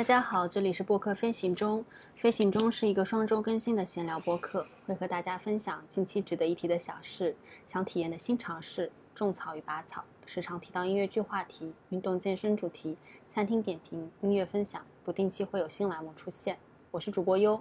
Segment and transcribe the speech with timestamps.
[0.00, 1.84] 大家好，这里是播客飞行中。
[2.16, 12.96] 飞行中是一个双周更新的闲聊播客，会和大家分享近期值得一提的小事、想体验的新尝试、种草与拔草，时常提到音乐剧话题、运动健身主题、
[13.28, 16.56] 餐厅点评、音乐分享，不定期会有新栏目出现。
[16.92, 17.60] 我是主播优，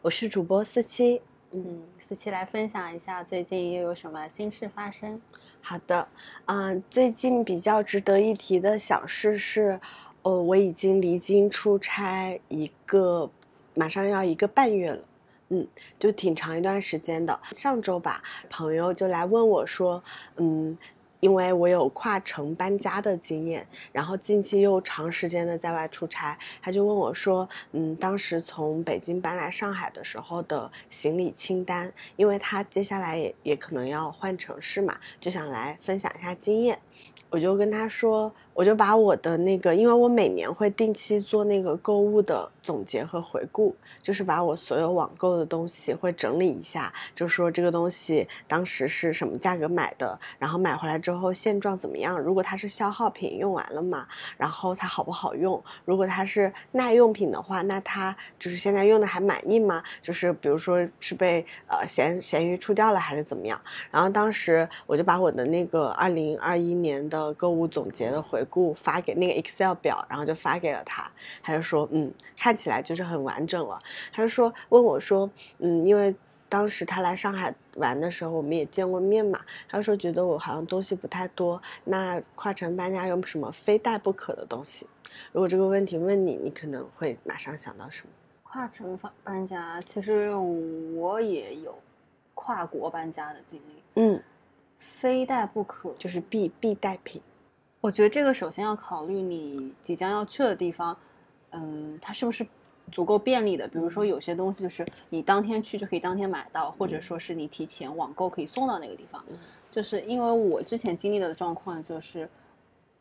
[0.00, 1.20] 我是主播四七。
[1.52, 5.20] 嗯，四七来分享一下最近又有什么新事发生？
[5.60, 6.08] 好的，
[6.46, 9.80] 嗯，最近比较值得一提的小事是，
[10.26, 13.30] 呃，我已经离京出差一个，
[13.76, 15.04] 马上要一个半月了，
[15.50, 15.68] 嗯，
[16.00, 17.38] 就挺长一段时间的。
[17.52, 20.02] 上周吧，朋友就来问我说，
[20.34, 20.76] 嗯。
[21.20, 36.78] 因为我有跨城搬家的经验，然后近期又长时间的在外出差，他就问我说：“嗯，当时从北京搬来上海的时候的行李清单，因为他接下来也也可能要换城市嘛，就想来分享一下经验。”
[37.28, 52.18] 我就跟他说，我就把我的那个，因为我每年会定期做那个购物的总结和回顾，就是把我所有网购的东西会整理一下，就说这个东西当时是什么价格买的，然后买回来之后现状怎么样？
[52.18, 55.62] 如果它是消耗品，用完了嘛，然后它好不好用？
[55.84, 59.82] 如果它是耐用品的话，那它就是现在用的还满意吗？
[60.00, 63.60] 就是比如说是被呃闲闲鱼出掉了还是怎么样？
[63.90, 67.15] 然后当时我就把我的那个二零二一年的。
[67.24, 71.10] 的购物总结的回顾发给那个 Excel 表，然后就发给了他，
[71.42, 73.80] 他就说，嗯，看起来就是很完整了。
[74.12, 75.28] 他就说问我说，
[75.58, 76.14] 嗯，因为
[76.48, 84.86] 当时他来上海玩的时候，我们也见过面嘛，他说觉得我好像东西不太多，那跨城搬家有什么非带不可的东西？
[85.32, 88.10] 如果这个问题问你，你可能会马上想到什么？
[88.42, 90.34] 跨城搬家，其实
[90.94, 91.76] 我也有
[92.34, 94.22] 跨国搬家的经历，嗯。
[95.00, 97.20] 非带不可，就是必必带品。
[97.80, 100.96] 我觉得这个首先要考虑你即将要去的地方，
[101.50, 102.44] 嗯，它是不是
[102.90, 103.68] 足够便利的？
[103.68, 109.22] 比如说有些东西就是你当天去就可以当天买到，或者说是你提前网购可以送到那个地方。
[109.70, 112.28] 就是因为我之前经历的状况就是，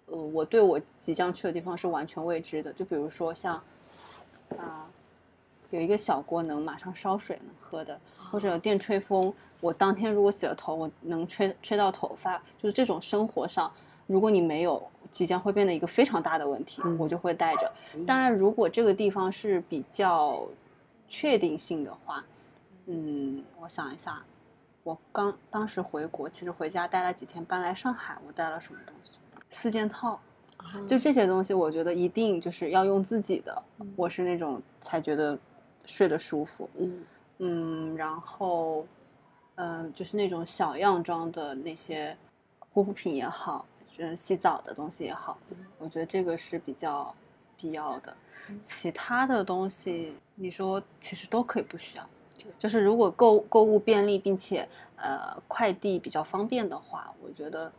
[0.07, 2.71] 呃，我对我即将去的地方是完全未知的。
[2.73, 3.55] 就比如说像
[4.57, 4.85] 啊，
[5.71, 9.33] 有一个小锅能马上烧水能喝的，或者电吹风。
[9.61, 13.71] 我当天如果洗了头，我能吹吹到头发，就是这种生活上，
[14.05, 17.71] 如果你没有，即将会变得一个非常大的问题，我就会带着。
[18.05, 20.45] 当然，如果这个地方是比较
[21.07, 22.23] 确定性的话，
[22.85, 24.21] 嗯，我想一下，
[24.83, 29.17] 我刚当时回国，其实回家待了几天，搬来上海，我带了什么东西？
[29.49, 30.19] 四件套，
[30.87, 33.63] 就这些东西，我觉得一定就是要用自己的，
[33.95, 35.39] 我是那种才觉得
[35.85, 36.69] 睡得舒服。
[36.77, 37.03] 嗯
[37.39, 38.85] 嗯，然后。
[39.55, 42.15] 嗯，就是那种小样装的那些
[42.59, 43.65] 护肤品也好，
[43.97, 45.37] 嗯，洗澡的东西也好，
[45.79, 47.13] 我觉得这个是比较
[47.57, 48.13] 必要的。
[48.65, 52.05] 其他的东西，你说其实都可以不需要。
[52.59, 54.67] 就是如果购购物便利，并且
[54.97, 57.71] 呃快递比较方便的话，我觉得，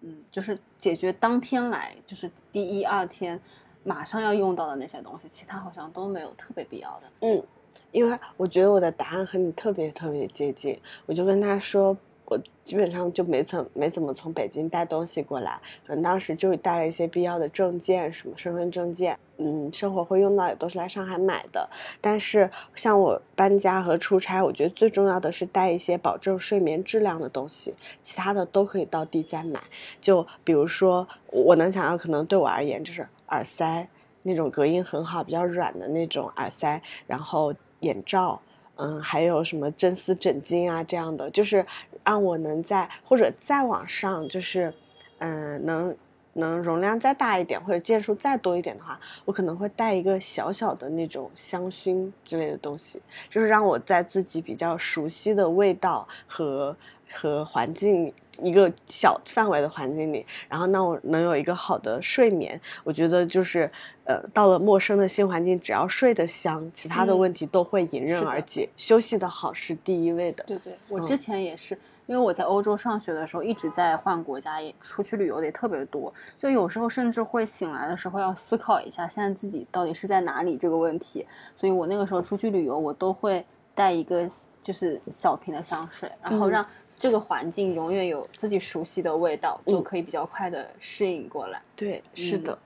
[0.00, 3.38] 嗯，就是解决当天来，就是第一二天
[3.82, 7.02] 马上要用到的那些东西，其他好像都没有特别必要的。
[7.20, 7.42] 嗯。
[7.92, 11.96] 因为我觉得我的答案和你特别特别接近，我就跟他说，
[12.26, 21.68] 我基本上就没从没怎么从北京带东西过来，可能当时就带了一些必要的证件，什么身份证件，嗯，生活会用到也都是来上海买的。
[22.00, 29.60] 但是像我搬家和出差，我觉得最重要的是带一些保证睡眠质量的东西，其他的都可以到地再买。
[30.00, 33.86] 就比如说，我能想到，可能对我而言就是耳塞，
[34.24, 37.54] 那种隔音很好、比较软的那种耳塞，然后。
[37.80, 38.40] 眼罩，
[38.76, 41.66] 嗯，还有什么真丝枕巾啊，这样的，就是
[42.02, 44.72] 让我能在或者再往上，就是，
[45.18, 45.94] 嗯，能
[46.32, 56.74] 能容量再大一点，或者件数再多一点的话，我可能会带一个小小的那种香薰之类的东西，就是让我在自己比较熟悉的味道和。
[57.14, 63.70] 和环境一个小范围的环境里，然后那我能有一个好的睡眠，我觉得就是，
[64.04, 68.68] 呃，到了陌生的新环境，只要睡得香，其他的问题都会迎刃而解。
[68.76, 70.42] 休息的好是第一位的。
[70.44, 81.24] 对对，我之前也是，因为我在欧洲上学的时候一直在换国家，也出去旅游的也特别多，就有时候甚至会醒来的时候要思考一下，现在自己到底是在哪里这个问题。
[81.56, 83.44] 所以我那个时候出去旅游，我都会
[83.76, 84.28] 带一个
[84.62, 86.66] 就是小瓶的香水，然后让。
[86.98, 91.60] 这个环境永远有自己熟悉的味道，就可以比较快的适应过来。
[91.76, 92.58] 对，是的，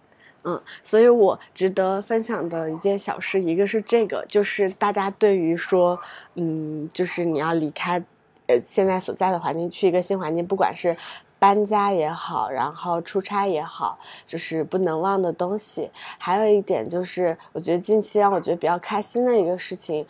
[0.45, 5.99] 嗯，所以我值得分享的一件小事，一个是这个，就是大家对于说，
[6.35, 8.03] 嗯，就是你要离开，
[8.47, 10.97] 呃，现在所在的环境，去一个新环境，不管是
[11.39, 15.91] 搬家也好，然后出差也好，就是不能忘的东西。
[16.19, 20.07] 还有一点就是，我觉得近期让我觉得比较开心的一个事情，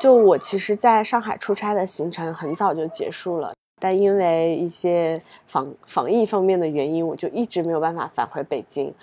[0.00, 8.94] 就我其实在上海出差的行程很早就结束了，但因为一些防防疫方面的原因，我就一直没有办法返回北京。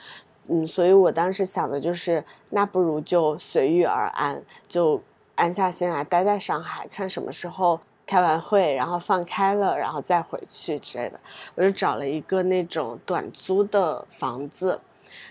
[0.47, 5.01] 嗯，所以我当时想的就是，那不如就随遇而安，就
[5.33, 7.79] 安下心来待在上海，看什么时候。
[8.06, 11.19] 开完会，然后放开了，然后再回去之类的，
[11.56, 14.80] 我就找了一个那种短租的房子，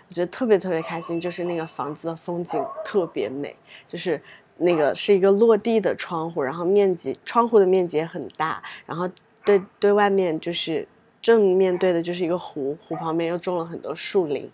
[0.08, 3.54] 我觉得特别特别开心，就是那个房子的风景特别美，
[3.86, 4.20] 就是
[4.58, 9.08] 那个是一个落地的窗户，然后面积窗户的面积也很大，然后
[9.44, 10.86] 对对外面就是。
[11.24, 14.50] 正面对的就是一个湖，湖旁边又种了很多树林，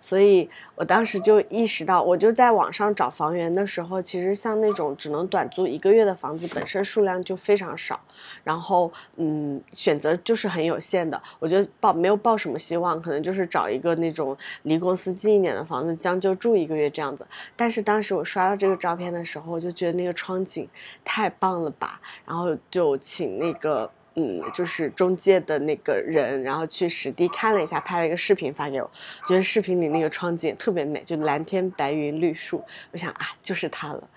[0.00, 8.00] 所以我当时就意识到，我就在网上找房源的时候，其实像那种只能短租一个月的房子，本身数量就非常少，
[8.42, 17.26] 然后嗯，选择就是很有限的，我就抱没有抱什么希望，可能就是找一个那种离公司近一点的房子，将就住一个月这样子。
[17.54, 20.66] 但是当时我刷到这个照片的时候，我就觉得那个窗景
[21.04, 23.90] 太棒了吧，然后就请那个。
[24.16, 28.90] 嗯，就是中介的那个人，然后去实地看了一下，拍了一个视频发给我，
[29.26, 32.62] 觉得视频里那个窗景特别美，就蓝天白云绿树，
[32.92, 34.08] 我想啊，就是它了。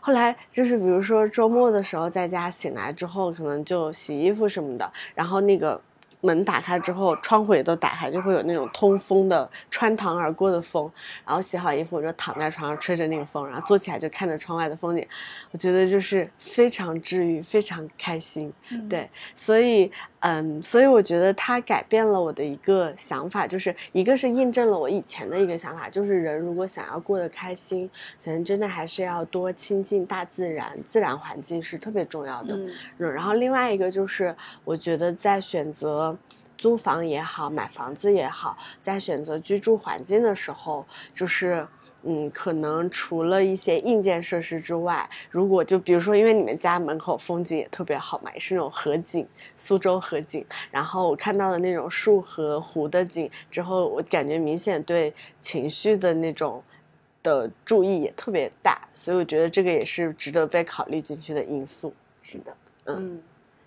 [0.00, 5.80] 后来就是比如说周末的时候在家醒来之后，可能就洗衣服什么的，然后那个。
[6.22, 10.90] 门打开之后，窗户也都打开，就会有那种通风的、穿堂而过的风。
[11.26, 15.06] 然后洗好衣服，我就躺在床上吹着那个风，然后坐起来就看着窗外的风景，
[15.50, 18.50] 我觉得就是非常治愈，非常开心。
[18.88, 19.92] 对，所以。
[20.24, 27.90] 嗯，所以我觉得它改变了我的一个想法，就是一个是印证了我以前的一个想法，就是人如果想要过得开心，
[28.24, 32.56] 可能真的还是要多亲近大自然，自然环境是特别重要的。
[32.56, 34.32] 嗯，然后另外一个就是，
[34.62, 36.16] 我觉得在选择
[36.56, 41.66] 租房也好，买房子也好，在选择居住环境的时候，就是。
[42.04, 49.26] 嗯，可能除了一些硬件设施之外，如果就比如说，因为你们家门口风景也特别好嘛，也是那种河景，
[49.56, 50.44] 苏州河景。
[50.70, 56.62] 然后我看到的那种树和湖的景之后，我感觉明显对情绪的那种
[57.22, 61.94] 的注意也特别大，所以我觉得这个也是值得被考虑进去的因素。
[62.22, 62.56] 是的，
[62.86, 63.22] 嗯。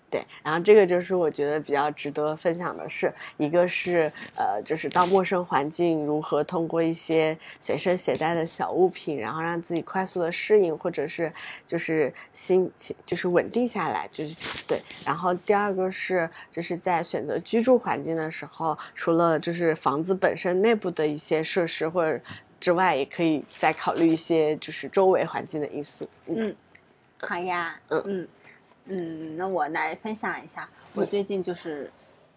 [0.08, 11.32] 对，然后这个就是我觉得比较值得分享的是，一个是呃，就是到陌生环境如何通过一些随身携带的小物品，然后让自己快速的适应，或者是
[11.66, 14.36] 就是心情就是稳定下来，就是
[14.68, 14.80] 对。
[15.04, 22.20] 然后第二个是就是在选择居住环境的时候，除了就是房子本身内部的一些设施或者
[22.60, 26.08] 之外，也可以再考虑一些就是周围环境的因素。
[26.26, 26.54] 嗯，
[27.20, 28.28] 好呀，嗯嗯。
[28.88, 31.90] 嗯，那我来分享一下，我最近就是，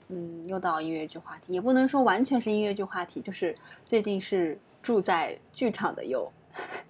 [0.08, 3.56] 嗯，又到音乐剧话题，也不能说完全是音乐剧话题，就是
[3.86, 6.32] 最近是住在剧场的又，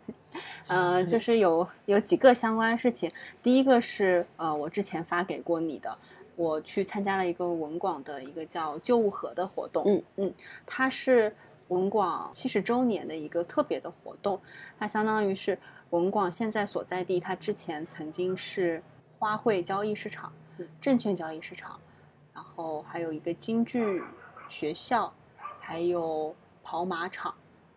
[0.67, 3.11] 呃，就是有有几个相关事情。
[3.43, 5.97] 第一个是，呃，我之前发给过你的，
[6.37, 10.33] 我去参加了一个文广的一个叫旧物盒的活动，嗯嗯，
[10.65, 11.35] 它是
[11.67, 14.39] 文广七十周年的一个特别的活动，
[14.79, 15.59] 它相当于是
[15.89, 18.81] 文广现在所在地，它之前曾经是。
[19.19, 20.31] 花卉交易市场、
[20.79, 21.77] 证券交易市场，
[22.33, 24.01] 然后还有一个京剧
[24.47, 25.13] 学校，
[25.59, 26.33] 还有
[26.63, 27.35] 跑马场，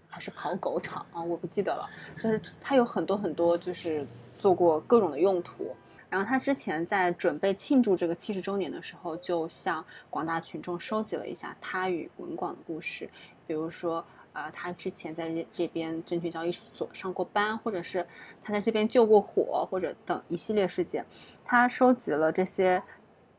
[0.08, 1.20] 还是跑狗场啊？
[1.20, 1.90] 我不记得了。
[2.16, 4.06] 就是它有很多很多，就是
[4.38, 5.74] 做过各种的用途。
[6.08, 13.10] 然后他之前在准备庆祝这个七十周年的时候，就向广大群众收集了一下他与文广的故事，
[13.48, 14.04] 比如说。
[14.32, 18.06] 啊，他之前在这这边证券交易所上过班，或者是
[18.42, 21.04] 他在这边救过火，或者等一系列事件，
[21.44, 22.82] 他收集了这些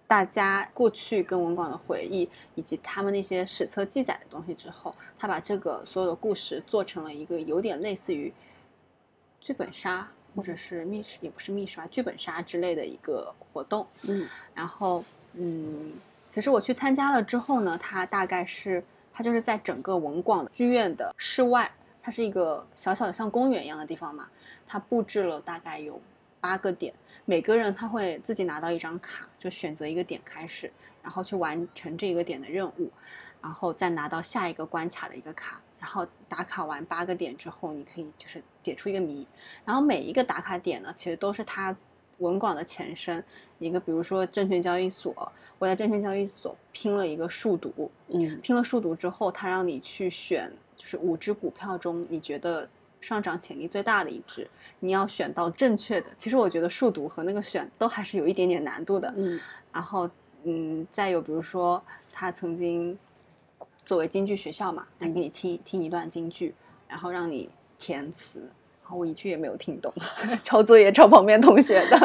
[0.05, 8.31] 大家过去跟文广的回忆，以及他们那些史册记载的东西之后，他把这个所有的故事做成了一个有点类似于
[9.41, 13.87] 剧本杀，或者是密室，也不是密室吧，剧本杀之类的一个活动。
[14.03, 15.93] 嗯，然后嗯，
[16.29, 18.83] 其实我去参加了之后呢，他大概是。
[19.13, 24.27] 它就是在整个文广剧院的室外，它是一个小小的像公园一样的地方嘛。
[24.67, 26.01] 它布置了大概有
[26.41, 26.93] 八个点，
[27.25, 30.71] 每个人他会自己拿到一张卡，就选择一个点开始，
[31.03, 32.91] 然后去完成这个点的任务，
[33.39, 39.27] 然后再拿到下一个关卡的一个卡，然后打卡完八个点之后，你可以就是解出一个谜。
[39.63, 41.75] 然后每一个打卡点呢，其实都是它
[42.23, 43.23] 文广的前身，
[43.59, 45.31] 一个比如说证券交易所。
[45.59, 52.67] 我在证券交易所拼了一个数独，嗯，拼了数独之后，他让你去选，就是五只股票中你觉得
[52.99, 54.45] 上涨潜力最大的一只，
[54.79, 56.07] 你要选到正确的。
[56.17, 59.39] 其实我觉得数独和那个选都还是有一点点难度的，嗯，
[59.71, 60.09] 然后
[60.43, 62.97] 嗯，再有比如说他曾经
[63.85, 66.53] 作为京剧学校嘛，他给你听听一段京剧，
[66.89, 68.51] 然后让你填词，
[68.83, 69.91] 然后我一句也没有听懂，
[70.43, 71.97] 抄作业抄旁边同学的。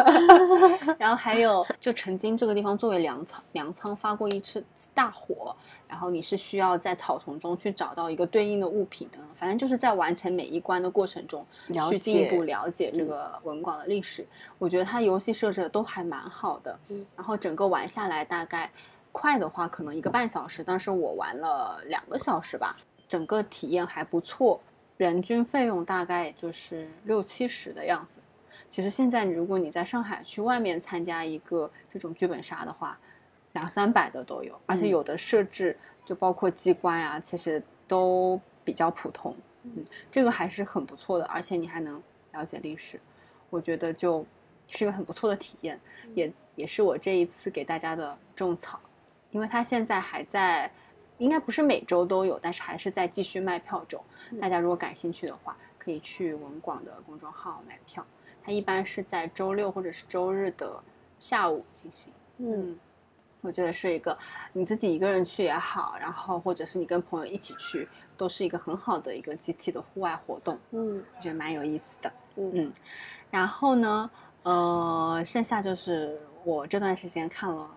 [0.97, 5.54] 然后还有，就曾经这个地方作为粮仓，粮仓发过一次大火，
[5.88, 11.44] 然后你是需要在草丛中去找到一个对应的物品的，反正就是在完成每一关的过程中，
[11.90, 14.25] 去进一步了解这个文广的历史。
[14.56, 18.70] 我觉得它游戏设置的都还蛮好的，嗯然后整个玩下来大概
[19.11, 22.76] 快的话可能一个半小时，但是我玩了两个小时吧，
[23.08, 24.61] 整个体验还不错，
[24.98, 28.20] 人均费用大概也就是六七十的样子。
[28.68, 32.98] 其实现在如果你在上海去外面参加一个这种剧本杀的话，
[33.52, 35.74] 两三百的都有，而且嗯有的设置
[36.04, 39.34] 就包括机关啊，其实都比较普通。
[39.62, 42.02] 嗯，这个还是很不错的，而且你还能
[42.32, 43.00] 了解历史，
[43.48, 44.26] 我觉得就
[44.66, 45.80] 是个很不错的体验，
[46.14, 48.78] 也也是我这一次给大家的种草，
[49.30, 50.70] 因为它现在还在，
[51.18, 54.02] 应该不是每周都有，但是还是在继续卖票中。
[54.40, 58.04] 大家如果感兴趣的话，可以去文广的公众号买票，
[58.42, 60.80] 它一般是在周六或者是周日的
[61.18, 62.12] 下午进行。
[62.38, 62.78] 嗯，
[63.40, 64.16] 我觉得是一个
[64.52, 72.12] 你自己一个人去也好，然后或者是你跟朋友一起去，都是一个很好的一个集体的户外活动，嗯我觉得蛮有意思的。
[72.37, 72.72] 嗯嗯，
[73.30, 74.10] 然后呢，
[74.42, 77.68] 呃，剩下就是我这段时间看了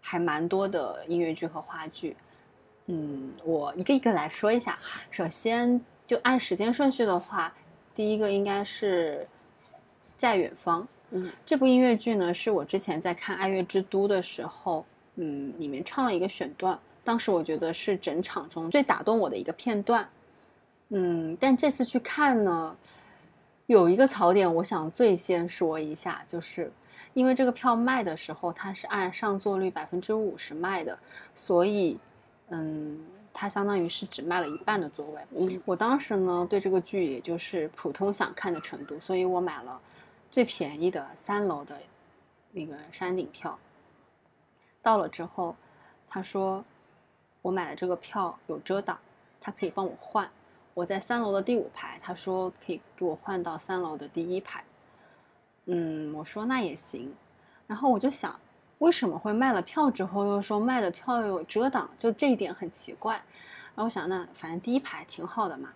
[0.00, 2.16] 还蛮多的音乐剧和话剧。
[2.86, 4.78] 嗯，我一个一个来说一下。
[5.10, 7.54] 首先，就按时间顺序的话，
[7.94, 9.26] 第一个应该是
[10.16, 10.86] 在远方。
[11.10, 20.08] 嗯这部音乐剧呢，是我之前在看《爱乐之都》的时候，嗯，里面唱了一个选段，当时我觉得是整场中最打动我的一个片段。
[20.88, 22.76] 嗯，但这次去看呢，
[23.66, 26.70] 有一个槽点，我想最先说一下，就是
[27.14, 30.98] 因为这个票卖的时候，它是按上座率百分之五十卖的，
[31.34, 31.98] 所以，
[32.56, 35.20] 嗯，它相当于是只卖了一半的座位。
[35.36, 39.80] 嗯我当时呢对这个剧也就是普通想看的程度，所以我买了
[40.30, 41.76] 最便宜的三楼的
[42.52, 43.58] 那个山顶票。
[44.80, 45.56] 到了之后，
[46.08, 46.64] 他说
[47.42, 48.96] 我买的这个票有遮挡，
[49.40, 50.30] 他可以帮我换。
[50.74, 54.62] 我在三楼的第五排，他说可以给我换到三楼的第一排。
[55.66, 57.12] 嗯，我说那也行。
[57.66, 58.38] 然后我就想，
[58.84, 61.88] 为什么会卖了票之后又说卖的票又有遮挡？
[61.96, 63.14] 就这一点很奇怪。
[63.74, 65.72] 然后我想，那反正第一排挺好的嘛。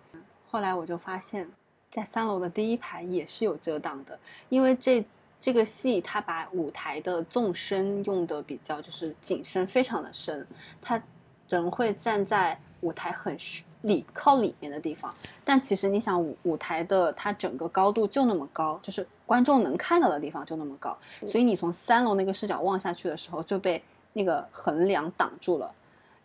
[0.50, 1.48] 后来我就发现，
[1.90, 4.18] 在三楼的第一排也是有遮挡的，
[4.50, 5.02] 因为这
[5.40, 10.46] 这个戏它把舞台的纵深用的比较就是景深非常的深，
[10.82, 11.02] 他
[11.48, 23.82] 人会站在舞台很深里靠里面的地方，但其实你想舞舞台的它整个高度就那么高，就是观众能看到的地方就那么高，所以你从三楼那个视角望下去的时候就被
[24.12, 25.72] 那个横梁挡住了。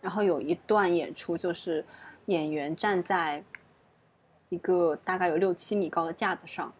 [0.01, 1.85] 然后有一段演出就是
[2.25, 3.41] 演员站在
[4.49, 6.73] 一个大概有六七米高的架子上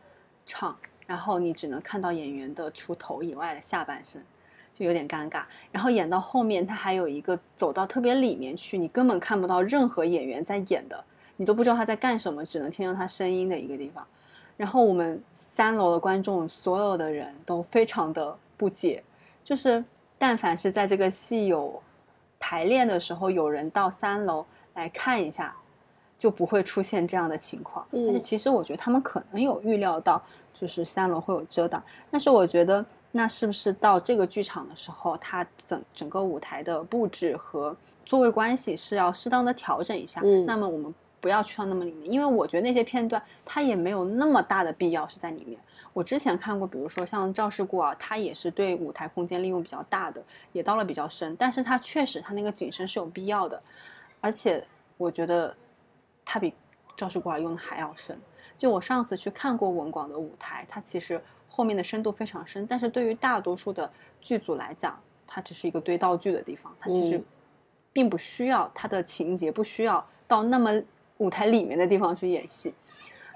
[0.45, 0.75] 唱，
[1.05, 4.21] 然后你只能看到演员的除头以外的下半身，
[4.73, 5.43] 就有点尴尬。
[5.71, 11.03] 然后演到后面，他还有一个走到特别里面去，你根本看不到任何演员在演的，
[11.37, 14.05] 你都不知道他在干什么，只能听到他声音的一个地方。
[14.55, 15.21] 然后我们
[15.55, 19.03] 三楼的观众，所有的人都非常的不解，
[19.43, 19.83] 就是
[20.17, 21.81] 但凡是在这个戏有
[22.39, 25.55] 排练的时候，有人到三楼来看一下，
[26.17, 27.85] 就不会出现这样的情况。
[27.91, 30.21] 嗯而且其实我觉得他们可能有预料到，
[30.53, 32.85] 就是三楼会有遮挡，但是我觉得
[33.15, 40.20] 那是不是到这个剧场的时候，它整整个舞台的布置和座位关系是要适当的调整一下？
[40.24, 45.60] 嗯那么我们不要去到那么里面，因为我觉得那些片段它也没有那么大的必要是在里面。
[45.93, 50.20] 我之前看过，比如说像《赵氏孤儿》，它也是对舞台空间利用比较大的，
[50.51, 53.62] 也到了比较深，但是它确实它那个景深是有必要的，
[54.20, 54.65] 而且
[54.98, 55.55] 我觉得
[56.25, 56.50] 它比
[56.98, 58.20] 《赵氏孤儿》用的还要深。
[58.58, 61.22] 就我上次去看过文广的舞台，它其实
[61.55, 63.88] 后面的深度非常深，但是对于大多数的
[64.19, 67.25] 剧组来讲，它只是一个堆道具的地方，它其实嗯
[67.93, 70.81] 并不需要它的情节不需要到那么
[71.19, 72.74] 舞台里面的地方去演戏。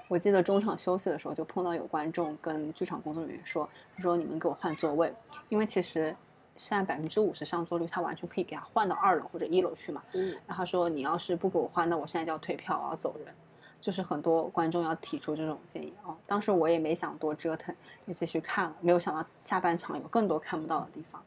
[0.08, 5.14] 我记得中场休息的时候，就碰到有观众跟剧场工作人员说：“他说你们给我换座位，
[5.48, 6.16] 因为其实
[6.56, 10.02] 现在百分之五十上座率，他完全可以给他换到二楼或者一楼去嘛。
[10.14, 13.32] 嗯然后他说你要是不给我换，那我现在就要退票，我要走人。
[13.80, 16.16] 就是很多观众要提出这种建议哦。
[16.26, 17.74] 当时我也没想多折腾，
[18.06, 21.22] 就继续看了，没有想到下半场有更多看不到的地方。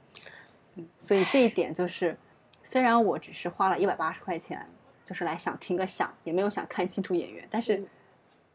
[0.75, 2.17] 嗯，所以这一点就是，
[2.63, 4.65] 虽然我只是花了一百八十块钱，
[5.03, 7.87] 就是来想听个响，也没有想看清楚演员，但是嗯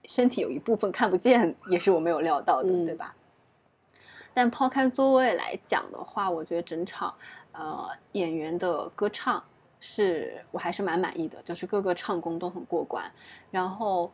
[0.05, 3.15] 身体有一部分看不见，也是我没有料到的，嗯对吧？
[4.33, 7.13] 但抛开座位来讲的话，我觉得整场
[7.53, 9.43] 呃演员的歌唱
[9.81, 13.05] 是我还是蛮满意的，就是各个唱功都很过关。
[13.51, 14.11] 然后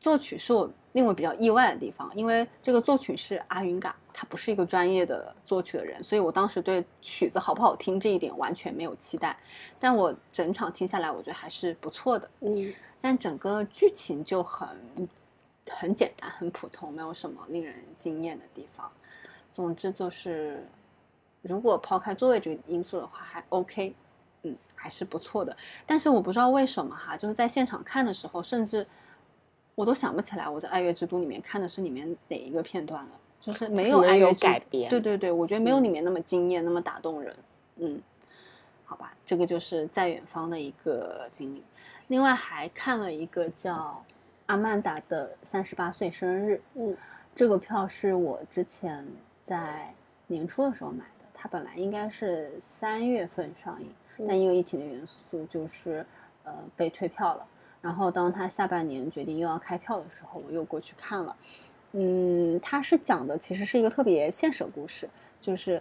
[0.00, 9.36] 作曲是我令我比较意外的地方，因为这个作曲是阿云嘎，他不是一个专业的作曲的人，所以我当时对曲子好不好听这一点完全没有期待。
[9.78, 12.28] 但我整场听下来，我觉得还是不错的。
[12.40, 14.66] 嗯但整个剧情就很
[15.70, 18.90] 很简单、很普通，没有什么令人惊艳的地方。
[19.52, 20.66] 总之就是，
[21.42, 23.94] 如果抛开座位这个因素的话，还 OK，嗯，
[24.74, 25.56] 还是不错的。
[25.86, 28.86] 但是我不知道为什么哈，就是在现场看的时候，甚至
[29.74, 37.34] 我都想不起来我在《爱乐之都》里面看的是里面哪一个片段了，就是没有爱乐之改编对对对，我觉得没有嗯里面那么惊艳，那么打动人。
[37.76, 38.00] 嗯，
[38.84, 41.62] 好吧，这个就是在远方的一个经历。
[42.08, 44.04] 另外还看了一个叫
[44.46, 46.96] 阿曼达的三十八岁生日，嗯，
[47.34, 49.04] 这个票是我之前
[49.42, 49.92] 在
[50.26, 53.94] 年初的时候买的，它本来应该是三月份上映，嗯
[54.28, 56.04] 但因为疫情的元素，就是
[56.44, 57.46] 呃被退票了。
[57.80, 61.36] 然后当他下半年决定又要开票的时候，我又过去看了。
[61.92, 65.08] 嗯，他是讲的其实是一个特别现实的故事，
[65.40, 65.80] 就是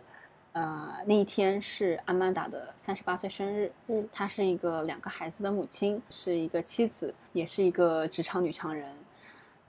[0.52, 8.94] 呃那一天是阿曼达的三十八岁生日，嗯她是一个两个孩子的母亲，是一个妻子，也是一个职场女强人。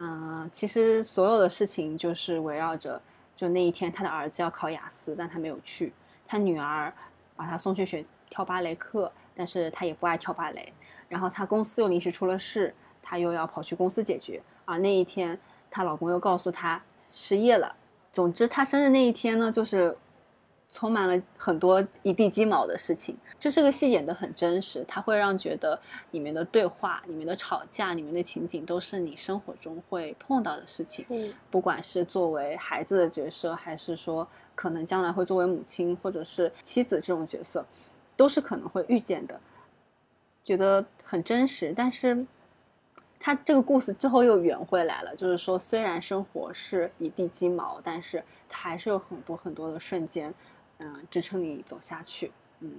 [0.00, 3.00] 嗯、其实所有的事情就是围绕着，
[3.36, 5.88] 就那一天他的儿子要考雅思，但他没有去；
[6.26, 6.92] 他女儿
[7.36, 10.72] 把他送去学跳芭蕾课，但是她也不爱跳芭蕾。
[11.08, 14.42] 然后她公司又临时出了事，她又要跑去公司解决。
[14.64, 15.38] 而那一天，
[15.70, 17.72] 她老公又告诉她失业了。
[18.10, 19.96] 总之，她生日那一天呢，就是
[20.68, 23.16] 充满了很多一地鸡毛的事情。
[23.38, 25.78] 就这个戏演得很真实，它会让觉得
[26.10, 31.06] 里面的对话、里面的吵架、里面的情景都是你生活中会碰到的事情。
[31.10, 34.26] 嗯不管是作为孩子的角色，还是说
[34.56, 37.64] 可能将来会作为母亲或者是妻子这种角色，
[38.16, 39.40] 都是可能会遇见的。
[40.44, 42.26] 觉得很真实，但是
[43.18, 50.32] 他这个故事最后又圆回来了，就是说虽然生活是一地鸡毛，但是它还是有很多很多的瞬间，
[50.78, 52.30] 嗯、支撑你走下去。
[52.60, 52.72] 嗯，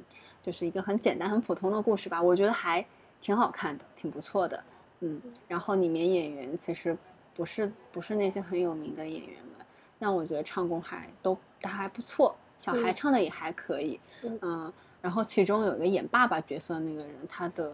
[0.44, 2.86] 就是一个很简单、很普通的故事吧，我觉得还
[3.20, 4.64] 挺好看的，挺不错的。
[5.00, 6.96] 嗯，然后里面演员其实
[7.34, 9.66] 不是不是那些很有名的演员们，
[9.98, 14.00] 但我觉得唱功还都都还不错，小孩嗯唱的也还可以。
[14.22, 14.74] 嗯嗯，
[15.06, 17.72] 然后其中有一个演爸爸角色的那个人，他的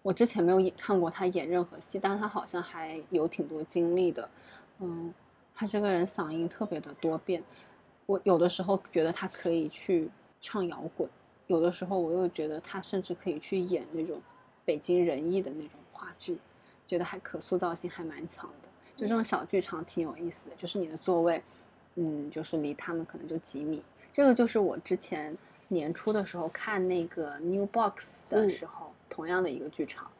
[0.00, 4.26] 我之前没有演看过他演任何戏，但是他好像还有挺多经历的。
[4.78, 5.12] 嗯，
[5.54, 7.44] 他这个人嗓音特别的多变，
[8.06, 10.08] 我有的时候觉得他可以去
[10.40, 11.06] 唱摇滚，
[11.48, 14.18] 有的时候我又觉得他甚至可以去演那种
[14.64, 16.38] 北京人艺的那种话剧，
[16.86, 18.68] 觉得还可塑造性还蛮强的。
[18.96, 21.42] 就这种小剧场挺有意思的，就是你的座位，
[21.96, 23.84] 嗯，就是离他们可能就几米。
[24.10, 25.36] 这个就是我之前
[25.68, 30.10] 年初的时候看那个 New Box 的嗯时候，同样的一个剧场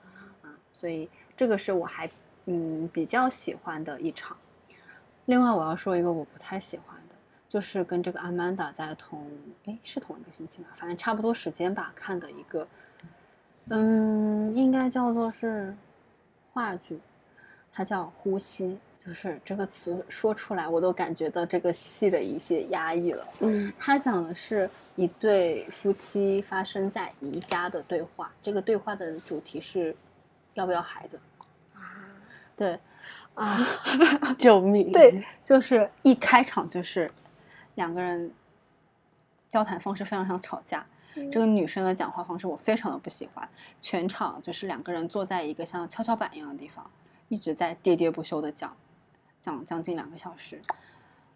[0.42, 2.08] 啊，所以这个是我还
[2.46, 4.36] 嗯比较喜欢的一场。
[5.26, 7.14] 另外我要说一个我不太喜欢的，
[7.48, 9.26] 就是跟这个 Amanda 在同
[9.66, 12.66] 哎是同一个星期吧，反正差不多时间吧看的一个，
[13.68, 15.74] 嗯，应该叫做是
[16.52, 16.98] 话剧，
[17.72, 18.66] 它叫《呼吸》，
[19.08, 23.26] 就是这个词说出来我都感觉到这个戏的一些压抑了。
[23.40, 29.96] 嗯他讲的是一对夫妻发生在宜家的对话，这个对话的主题是
[30.52, 31.18] 要不要孩子。
[32.54, 32.78] 对
[33.32, 33.58] 啊，
[34.36, 34.92] 救命！
[34.92, 37.10] 对，就是一开场就是
[37.76, 38.30] 两个人
[39.48, 40.84] 交谈方式非常像吵架。
[41.32, 43.48] 这个女生的讲话方式我非常的不喜欢，
[43.80, 46.88] 全场就是两个人坐在一个像跷跷板一样的地方，
[47.28, 48.76] 一直在喋喋不休的讲，
[49.40, 50.60] 讲将近两个小时。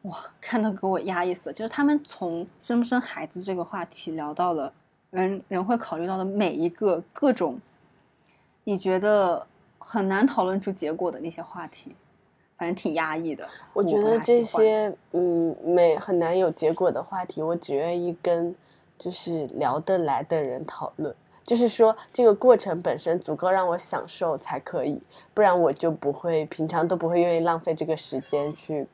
[0.02, 1.52] 哇，看到给我压抑死了。
[1.52, 4.72] 就是他们从生不生孩子这个话题聊到了
[5.10, 7.60] 人人会考虑到的每一个各种
[8.64, 9.46] 你觉得
[9.78, 11.94] 很难讨论出结果的那些话题，
[12.56, 13.48] 反正挺压抑的。
[13.72, 18.54] 我觉得这些嗯没很难有结果的话题，我只愿意跟
[18.98, 21.14] 就是聊得来的人讨论。
[21.44, 25.00] 就是说，这个过程本身足够让我享受才可以，
[25.34, 28.86] 不然我就不会平常都不会愿意浪费这个时间去。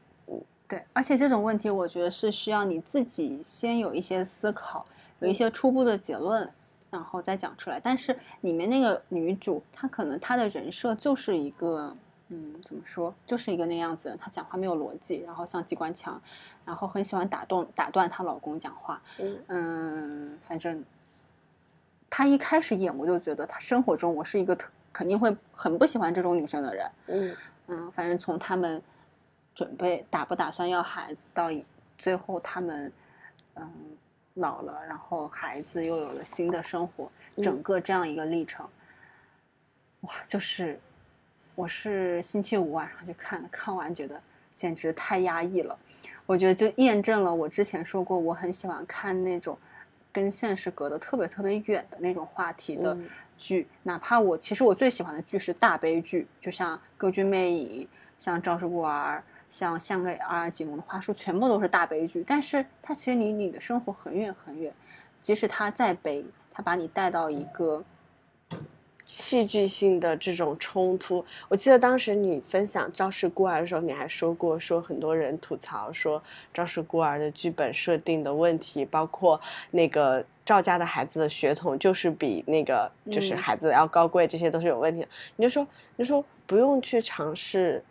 [0.66, 4.84] 对，而且这种问题，我觉得是需要你自己先有一些思考，
[5.20, 6.46] 有一些初步的结论，
[6.90, 7.80] 然后再讲出来。
[7.80, 11.96] 但是里面那个女主，她可能她的人设就是一个，
[12.28, 16.20] 嗯，怎么说，就是一个那样子的人，她讲话没有逻辑，然后像机关枪，
[16.66, 20.84] 然后很喜欢打动打断她老公讲话，嗯嗯，反正
[22.10, 27.36] 她一开始演我就觉得他生活中我是一个特肯定会很不喜欢这种女生的人，嗯
[27.68, 28.82] 嗯，反正从他们
[29.54, 31.50] 准备打不打算要孩子到
[31.98, 32.90] 最后他们
[33.54, 33.70] 嗯
[34.34, 38.66] 老了，然后孩子又有了新的生活，嗯整个这样一个历程，
[40.00, 40.80] 哇，就是
[41.54, 44.20] 我是星期五晚上去看的，看完觉得
[44.56, 45.78] 简直太压抑了。
[46.24, 49.56] 我觉得就验证了我之前说过，我很喜欢看那种
[50.12, 57.84] 跟现实隔得特别特别远的那种话题的嗯剧，哪怕我其实我最喜欢的剧是大悲剧，就像《歌剧魅影》、
[58.18, 62.24] 像《赵氏孤儿》、像《献给阿吉龙的花束》，全部都是大悲剧。
[62.26, 64.72] 但是它其实离你的生活很远很远，
[65.20, 67.84] 即使它再悲，它把你带到一个
[69.08, 71.24] 戏剧性的这种冲突。
[71.48, 76.20] 我记得当时你分享《赵氏孤儿》的时候，你还说过，说很多人吐槽说
[76.54, 79.40] 《赵氏孤儿》的剧本设定的问题，包括
[79.72, 85.08] 那个赵家的孩子的血统就是比那个就是嗯孩子要高贵，这些都是有问题的。
[85.36, 85.66] 你就说，
[85.96, 87.82] 你就说不用去尝试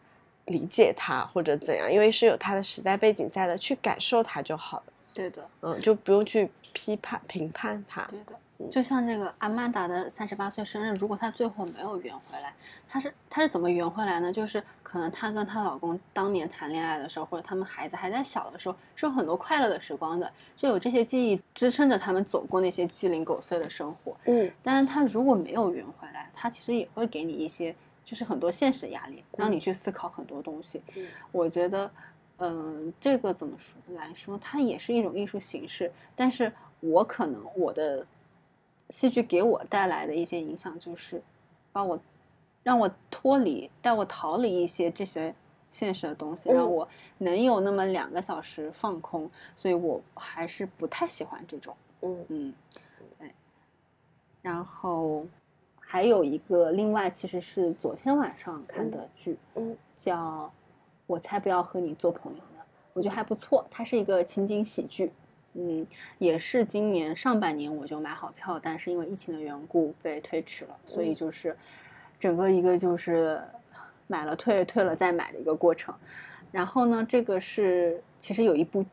[0.46, 4.94] 理解他或者怎样，因为是有他的时代背景在的，去感受他就好了。
[5.16, 8.04] 对的，嗯，就不用去批判评判他。
[8.04, 8.34] 对的。
[8.72, 12.54] 就像这个阿曼达的三十八岁生日，如果她最后没有圆回来，
[12.90, 14.32] 她是她是怎么圆回来呢？
[14.32, 24.16] 就是可能她跟她老公当年谈恋爱的时候，或者他们孩子还在小的时候，是有很多快乐的时光的，就有这些记忆支撑着他们走过那些鸡零狗碎的生活。
[24.26, 30.82] 嗯但是她如果没有圆回来，她其实也会给你一些就是很多现实压力，让你去思考很多东西。
[30.96, 31.92] 嗯我觉得，
[32.40, 35.92] 嗯、这个怎么说来说，它也是一种艺术形式。
[36.16, 38.06] 但是我可能我的
[38.90, 41.22] 戏剧给我带来的一些影响，就是
[41.72, 42.00] 把我
[42.64, 45.34] 让我脱离，带我逃离一些这些
[45.70, 49.30] 现实的东西，让嗯我能有那么两个小时放空。
[49.56, 51.76] 所以我还是不太喜欢这种。
[52.02, 52.54] 嗯嗯，
[53.20, 53.32] 对。
[54.42, 55.26] 然后
[55.80, 60.46] 还有一个，另外其实是昨天晚上看的剧，嗯叫
[61.08, 62.62] 《我才不要和你做朋友呢》，
[62.94, 63.66] 我觉得还不错。
[63.70, 65.12] 它是一个情景喜剧，
[65.60, 65.86] 嗯，
[66.20, 71.58] 也是今年上半年我就买好票，但是因为疫情的缘故被推迟了，所以嗯就是
[72.20, 73.42] 整个一个就是
[74.06, 75.94] 买了退，退了再买的一个过程。
[76.52, 78.86] 然后呢，这个是其实有一部，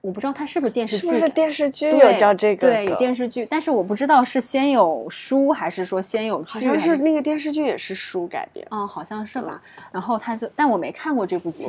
[0.00, 2.72] 我不知道它是不是电视剧，是不是电视剧对有叫这个的？
[2.72, 8.64] 对，有电视剧，但是我不知道是先有书还是说先有剧，好像是那个电视剧也是书改编。
[8.70, 9.60] 嗯，好像是吧。
[9.90, 11.66] 然后他就，但我没看过这部剧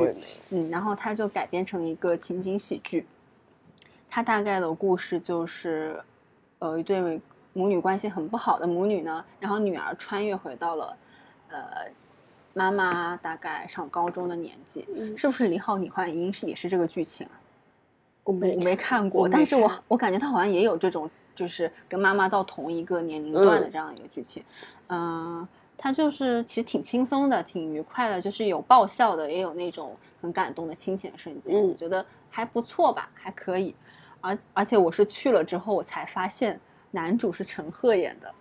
[0.52, 3.06] 嗯，然后他就改编成一个情景喜剧。
[4.18, 6.02] 它大概的故事就是，
[6.58, 7.22] 呃，一对
[7.54, 10.98] 母女关系很不好的母女呢，然后女儿穿越回到了，
[11.50, 11.60] 呃，
[12.56, 17.38] 妈妈大概上高中的年纪，嗯，是不是李浩你换音是也是这个剧情啊？
[18.24, 24.44] 我没我没看过，但是我我感觉他好像也有这种，就是跟妈妈到同一个年龄段的嗯这样一个剧情。
[24.88, 33.76] 嗯、它就是其实挺轻松的，挺愉快的，就是有爆笑的，也有那种很感动的亲情瞬间，嗯我觉得还不错吧，还可以。
[34.22, 36.60] 而而且我是去了之后，我才发现
[36.92, 38.34] 男主是陈赫演的。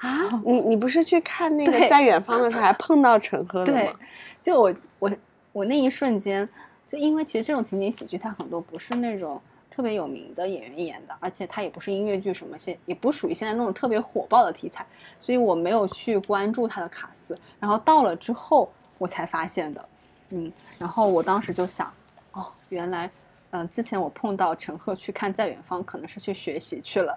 [0.00, 3.94] 啊，你你不是去看那个在远方的时候还碰到陈赫了对吗？，
[4.42, 5.10] 就我我
[5.52, 6.46] 我那一瞬间，
[6.86, 14.84] 就因为其实这种情景喜剧，它很多不是那种特别有名的演员演的，而且它也不是音乐剧什么现，也不属于现在那种特别火爆的题材，
[15.18, 17.38] 所以我没有去关注它的卡司。
[17.58, 19.88] 然后到了之后，我才发现的，
[20.30, 21.90] 嗯，然后我当时就想，
[22.32, 23.10] 哦，原来。
[23.56, 27.14] 嗯，之前我碰到陈赫去看《在远方》，可能是去学习去了。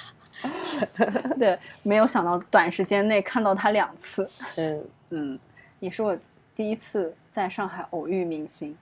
[1.38, 4.28] 对，没有想到短时间内看到他两次。
[4.56, 5.38] 嗯， 嗯，
[5.78, 6.16] 也是我
[6.54, 8.74] 第一次在上海偶遇明星。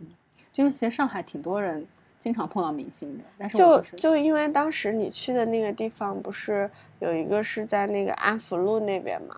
[0.00, 0.08] 嗯，
[0.52, 1.86] 就是其实上海挺多人
[2.18, 6.68] 经常碰到明星的，但是我就就因为当时你去的那个地方不是
[6.98, 9.36] 有一个是在那个安福路那边吗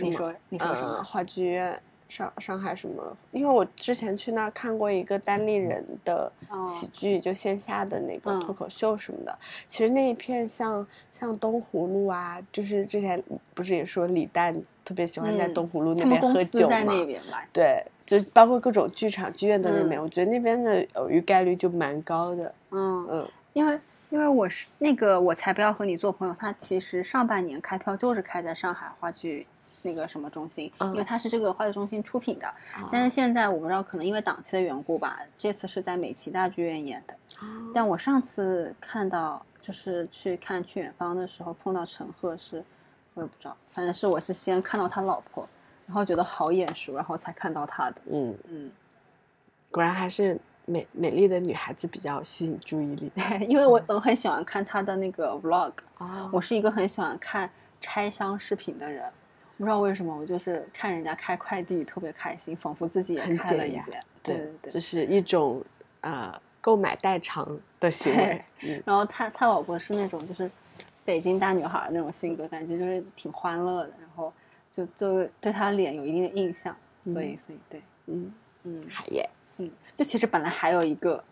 [0.00, 0.96] 你说你说什么？
[1.00, 3.16] 嗯，话剧院上上海什么？
[3.32, 9.38] 因为我之前去那儿看过一个单立人的哦喜剧，就线下的那个嗯脱口秀什么的。
[9.68, 13.22] 其实那一片像像东湖路啊，就是之前
[13.54, 16.94] 不是也说李诞特别喜欢在嗯东湖路那边喝公司在酒嘛？
[16.94, 17.44] 那边吧？
[17.52, 22.54] 对，就包括各种剧场、剧院都在那边，嗯我觉得那边的偶遇概率就蛮高的。
[22.70, 23.78] 嗯，嗯因为
[24.10, 29.44] 因为我是那个我才不要和你做朋友，他其实上半年开票就是开在上海话剧。
[29.86, 37.14] 那个什么中心，嗯因为它是这个话剧中心出品的，啊但是现在我不知道，可能因为档期的缘故吧，这次是在美琪大剧院演的。
[37.72, 42.64] 但我上次看到，就是去看《去远方》的时候碰到陈赫是，
[43.14, 45.46] 我也不知道，反正是我是先看到他老婆，
[45.86, 47.96] 然后觉得好眼熟，然后才看到他的。
[48.10, 48.70] 嗯，嗯，
[49.70, 53.10] 果然还是美美丽的女孩子比较吸引注意力。
[53.14, 57.48] 对，因为我我很喜欢看他的那个 vlog，哦我是一个很喜欢看
[57.80, 59.04] 拆箱视频的人。
[59.56, 64.04] 不知道为什么，我就是看人家开快递特别开心，仿佛自己也开了解压一遍。
[64.22, 65.64] 对对对就是一种
[66.00, 68.44] 呃购买代偿的行为。
[68.62, 70.50] 嗯然后他他老婆是那种就是
[71.04, 74.32] 北京大女孩那种性格，感觉就是挺欢乐的，然后
[74.70, 78.32] 就就对他脸有一定的印象，所以所以对，嗯，
[78.64, 81.22] 嗯海耶，嗯，就其实本来还有一个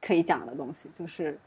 [0.00, 1.38] 可以讲的东西，就是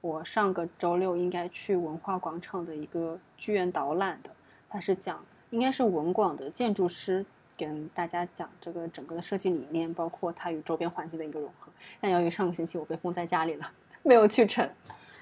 [0.00, 4.30] 我上个周六应该去文化广场的一个剧院导览的，
[4.68, 7.24] 它是讲应该是文广的建筑师
[7.56, 11.72] 跟大家讲这个整个的设计理念，包括它与周边环境的一个融合。
[12.00, 13.70] 但由于上个星期我被封在家里了，
[14.02, 14.68] 没有去成，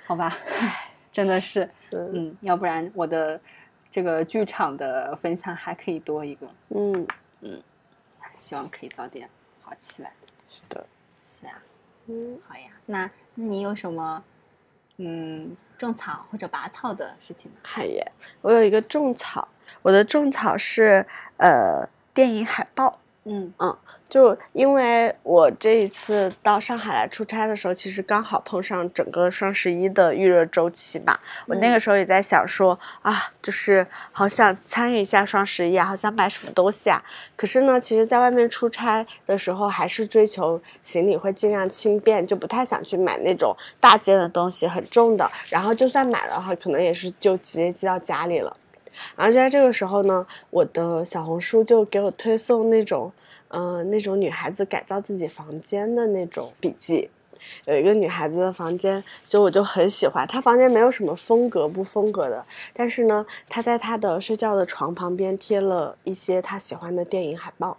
[0.06, 3.40] 好吧，唉， 真的是，嗯嗯，要不然我的
[3.90, 7.06] 这个剧场的分享还可以多一个，嗯
[7.40, 7.62] 嗯，
[8.36, 9.28] 希望可以早点
[9.62, 10.12] 好起来。
[10.48, 10.86] 是的，
[11.24, 11.62] 是啊，
[12.06, 12.38] 嗯。
[12.46, 14.22] 好呀，那那你有什么
[14.98, 17.58] 嗯种草或者拔草的事情吗？
[17.62, 19.46] 嗨耶，我有一个种草，
[19.82, 21.06] 我的种草是
[21.36, 22.98] 呃电影海报。
[23.28, 23.76] 嗯嗯
[24.08, 31.20] 就因为我这一次到上海来出差的时候，其实刚好碰上整个双十一的预热周期吧。
[31.48, 37.02] 我那个时候也在想说啊，就是好想参与一下双十一啊，好想买什么东西啊。
[37.34, 45.28] 可是呢，其实在外面出差的时候，还是追求行李会尽量轻便，就不太想去买那种大件的东西，很重的。
[45.48, 48.56] 然后就算买的话，可能也是就直接寄到家里了。
[49.16, 53.12] 然后就在这个时候呢，我的小红书就给我推送那种，
[53.48, 57.10] 呃，那种女孩子改造自己房间的那种笔记。
[57.66, 60.26] 有一个女孩子的房间，就我就很喜欢。
[60.26, 67.76] 她房间没有什么风格不风格的，但是呢，她在她的睡觉的床旁边贴了一些她喜欢的电影海报，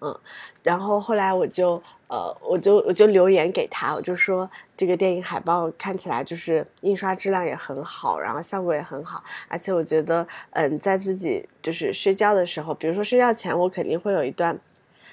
[0.00, 0.18] 嗯，
[0.62, 14.58] 然后后来我就呃，我就我就留言给他，我就说这个电影海报看起来就是印刷质量也很好，然后效果也很好，而且我觉得，嗯，在自己就是睡觉的时候，比如说睡觉前，我肯定会有一段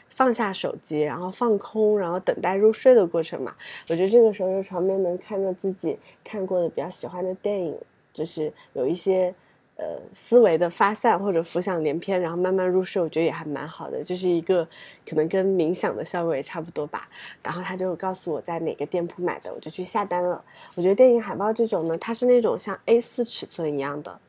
[0.10, 3.54] 放下手机，然后放空，然后等待入睡的过程嘛。
[3.90, 7.78] 我觉得这个时候在床边能看到自己看过的比较喜欢的电影，
[8.12, 9.36] 就是有一些
[9.78, 14.68] 呃思维的发散或者浮想联翩，然后慢慢入睡，我觉得也还蛮好的，就是一个
[15.08, 17.08] 可能跟冥想的效果也差不多吧。
[17.42, 20.44] 然后他就告诉我在哪个店铺买的，我就去下单了。
[20.76, 24.20] 我觉得电影海报这种呢，它是那种像 A4 尺寸一样的，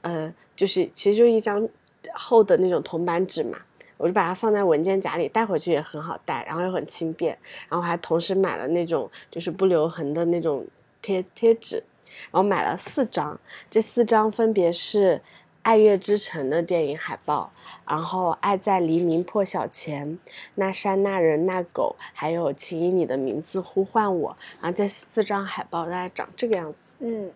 [0.00, 1.68] 呃，就是其实就一张
[2.14, 3.58] 厚的那种铜板纸嘛。
[3.98, 7.38] 我就把它放在文件夹里，带回去也很好带，然后又很轻便。
[7.66, 10.66] 然后还同时买了那种就是不留痕的那种
[11.00, 11.82] 贴贴纸，
[12.30, 13.38] 然后买了四张，
[13.70, 15.16] 这四张分别是
[15.62, 17.50] 《爱乐之城》的电影海报，
[17.86, 20.08] 然后《爱在黎明破晓前》、
[20.54, 24.30] 那山那人那狗，还有《请以你的名字呼唤我》。
[24.60, 26.94] 然后这四张海报大概长这个样子。
[27.00, 27.30] 嗯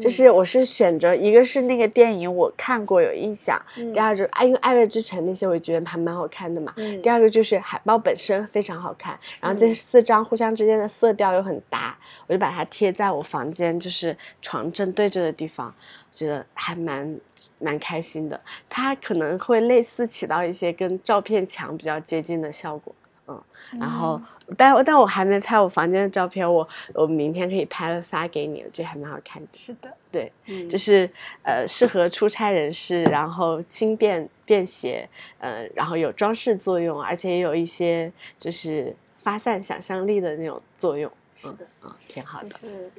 [0.00, 6.72] 就是我是选择一个是那个电影我看过有印象，嗯第二个爱因为《爱乐之城》那些我觉得还蛮好看的嘛。
[6.76, 17.18] 嗯第二个就是海报本身非常好看，然后这四张互相之间的色调又很搭，我就把它贴在我房间就是床正对着的地方，我觉得还蛮
[17.58, 18.40] 蛮开心的。
[18.68, 22.94] 它可能会类似起到一些跟照片墙比较接近的效果，
[23.28, 23.42] 嗯，
[23.78, 24.20] 然后。
[24.56, 29.48] 但但我还没拍我房间的照片，我我明天可以拍了发给你，我觉得还蛮好看的。
[29.56, 31.08] 是的，对，嗯就是
[31.42, 41.10] 呃适合出差人士，然后轻便便携，呃，然后有装饰作用，而且也有一些就是发散想象力的那种作用。
[41.36, 42.48] 是的，嗯，挺好的。
[42.62, 42.90] 就是。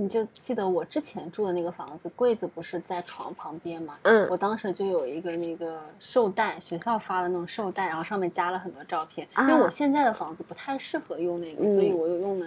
[0.00, 3.94] 你就记得我之前住的那个房子，柜子不是在床旁边吗？
[4.02, 9.26] 嗯我当时就有一个那个绶带，学校发的那种绶带，然后上面加了很多照片。
[9.38, 12.46] 因为啊我现在的房子不太适合用那个，嗯所以我又用了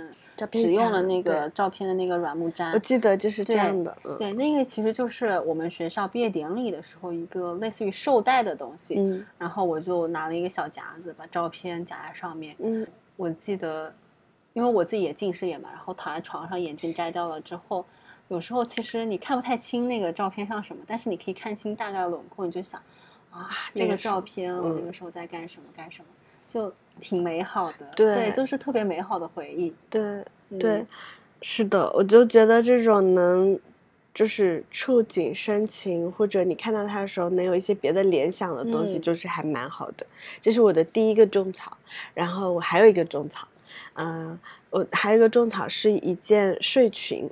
[0.50, 2.80] 只用了那个照片的那个软木我。
[2.80, 3.96] 记得就是这样的。
[4.06, 8.96] 嗯对，那个其实就是我们学校毕业典礼的时候一个类似于绶带的东西。
[8.98, 12.56] 嗯然后我就拿了一个小夹子，把照片夹在上面。
[12.60, 12.88] 嗯
[13.18, 13.94] 我记得，
[14.54, 17.86] 因为我自己也近视眼嘛，然后躺在床上，眼镜摘掉了之后，
[18.28, 22.82] 有时候其实你看不太清那个照片上什么，但是你可以看清大概的轮廓，你就想
[23.30, 26.08] 啊，这个那个照片我那嗯个时候在干什么干什么，
[26.48, 27.88] 就挺美好的。
[27.96, 29.74] 对都是特别美好的回忆。
[29.90, 30.24] 对
[30.60, 30.88] 对嗯，
[31.42, 33.60] 是的，我就觉得这种能。
[34.14, 40.06] 就是触景生情，或者你看到它的时候能有一些别的联想的东西，嗯就是还蛮好的。
[40.42, 41.78] 这是我的第一个种草，
[42.14, 43.48] 然后我还有一个种草，
[43.96, 44.38] 嗯、
[44.70, 47.30] 我还有一个种草是一件睡裙，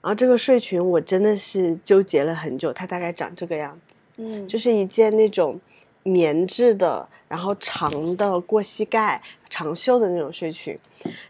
[0.00, 4.00] 然后这个睡裙我真的是纠结了很久，它大概长这个样子。
[4.16, 5.60] 嗯，就是一件那种
[6.02, 10.78] 棉质的，然后长的过膝盖、长袖的那种睡裙。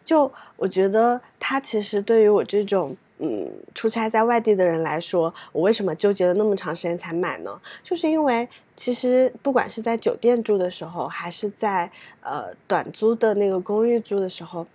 [0.05, 7.61] 就我觉得它其实对于我这种嗯，出差在外地的人来说，我为什么纠结了那么长时间才买呢？
[7.83, 14.67] 就是因为其实不管是在酒店住的时候，还是在呃短租的那个公寓住的时候，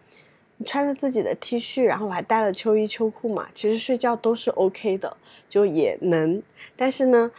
[0.66, 5.16] 穿着自己的 T 恤，然后我还带了秋衣秋裤嘛，其实睡觉都是 OK 的，
[5.48, 6.42] 就也能。
[6.76, 7.32] 但是呢。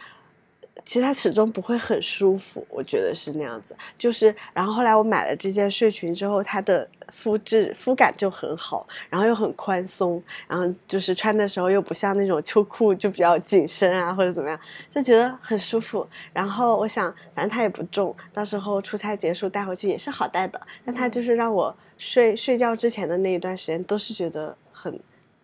[0.85, 3.75] 其实它始终不会很舒服，我觉得是那样子。
[3.97, 14.59] 就是，然后后来我买了这件睡裙之后，它的肤质、肤感就很好，然后又很宽松，然后就是穿的时候又不像那种秋裤就比较紧身啊，或者怎么样，
[14.91, 16.07] 就觉得很舒服。
[16.31, 20.61] 然后我想，反正它也不重，到时候出差结束带回去也是好带的。
[20.85, 24.99] 但它就是让我睡睡觉之前的那一段时间都是觉得很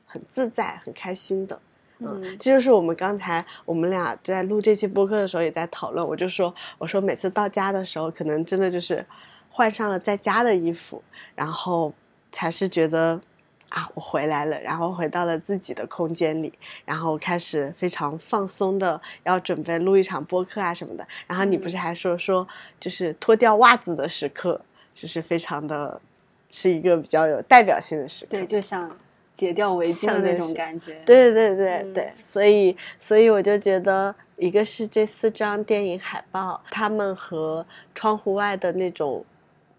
[0.05, 1.59] 很自在、很开心的。
[2.03, 6.05] 嗯，这就是我们刚才我们俩在录这期播客的时候也在讨论。
[6.05, 9.05] 我就说，我说每次到家的时候，可能真的就是
[9.51, 11.03] 换上了在家的衣服，
[11.35, 11.93] 然后
[12.31, 13.21] 才是觉得
[13.69, 16.51] 啊，我回来了，然后回到了自己的空间里，
[16.85, 21.07] 然后开始非常放松的要准备录一场播客啊什么的。
[21.27, 22.47] 然后你不是还说说，
[22.79, 24.59] 就是脱掉袜子的时刻，
[24.91, 26.01] 就是非常的，
[26.49, 28.31] 是一个比较有代表性的时刻。
[28.31, 28.89] 对，就像。
[29.33, 37.65] 解掉围巾的那种感觉，对对对对，所以所以我就觉得，一个是这四张电影海报，他们和
[37.95, 39.25] 窗户外的那种，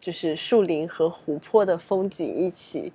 [0.00, 2.92] 就是树林和湖泊的风景一起，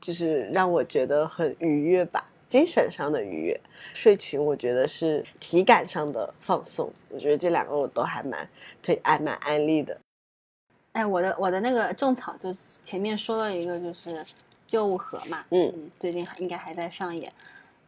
[0.00, 3.60] 就是让我觉得很愉悦吧，精神上的愉悦。
[3.92, 8.48] 睡裙我觉得是体感上的放松，我觉得这两个我都还蛮
[8.80, 9.98] 推，还蛮安利的。
[10.92, 14.24] 哎，我的我的那个种草，就前面说了一个，就是。
[14.70, 17.30] 旧物盒嘛，嗯，最近应该还在上演。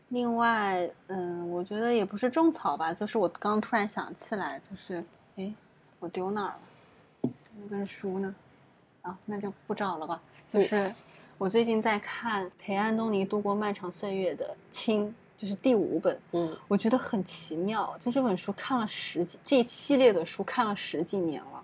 [0.08, 5.04] 另外，嗯，我觉得也不是种草吧，就是我刚突然想起来，就是，
[5.36, 5.54] 哎，
[6.00, 7.30] 我丢哪儿了？
[7.56, 8.34] 那本书呢？
[9.02, 10.20] 啊，那就不找了吧。
[10.48, 10.92] 就是
[11.38, 15.06] 我最近在看陪安东尼度过漫长岁月的《亲》，
[15.40, 16.18] 就是第五本。
[16.32, 21.62] 嗯，我觉得很奇妙，就这本书看了十几，这一系列的书看了十几年了。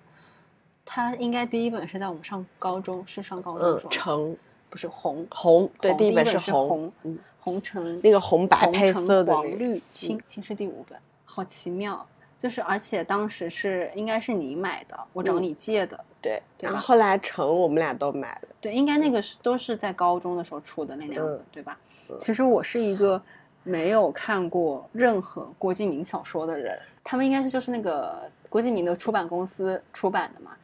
[0.85, 3.91] 他应该第一本是在我们上高中，是上高中的时候。
[3.91, 4.37] 成。
[4.71, 21.79] 不是红红，对，第一本是红，嗯，红橙那个红白配色的黄绿青青是第五本，好奇妙，就是而且当时是应该是你买的，我找你借的，对，然后后来橙我们俩都买了，对，应该那个是都是在高中的时候出的那两本，对吧？
[22.19, 23.21] 其实我是一个
[23.63, 30.57] 没有看过任何郭敬明小说的人，他们应该是就是那个郭敬明的出版公司出版的嘛。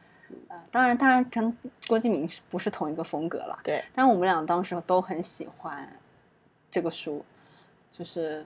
[0.47, 3.57] 呃，当然，当然跟郭敬明是不是同一个风格了？
[3.63, 5.87] 对，但我们俩当时都很喜欢
[6.69, 7.23] 这个书，
[7.91, 8.45] 就是。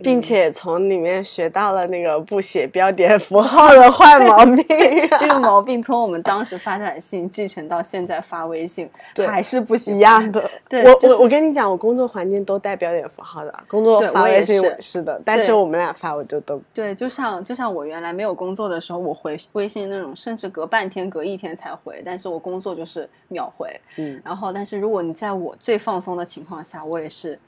[0.00, 4.64] 并且从里面学到了那个不写标点符号的坏毛病。
[5.20, 8.88] 这个毛病从我们当时发短信继承到现在发微信，
[9.26, 10.50] 还是不一样的。
[10.68, 15.20] 对，我我我跟你讲，我工作环境都带标点符号的，工作发微信是的。
[15.24, 22.02] 但是我们俩发我就都对，就像就像我原来没有工作的时候，我回微信那种，甚至隔半天、隔一天才回。
[22.04, 23.68] 但是我工作就是秒回。
[23.96, 24.20] 嗯。
[24.24, 27.38] 然后，但是如果你在我最放松的情况下，我也是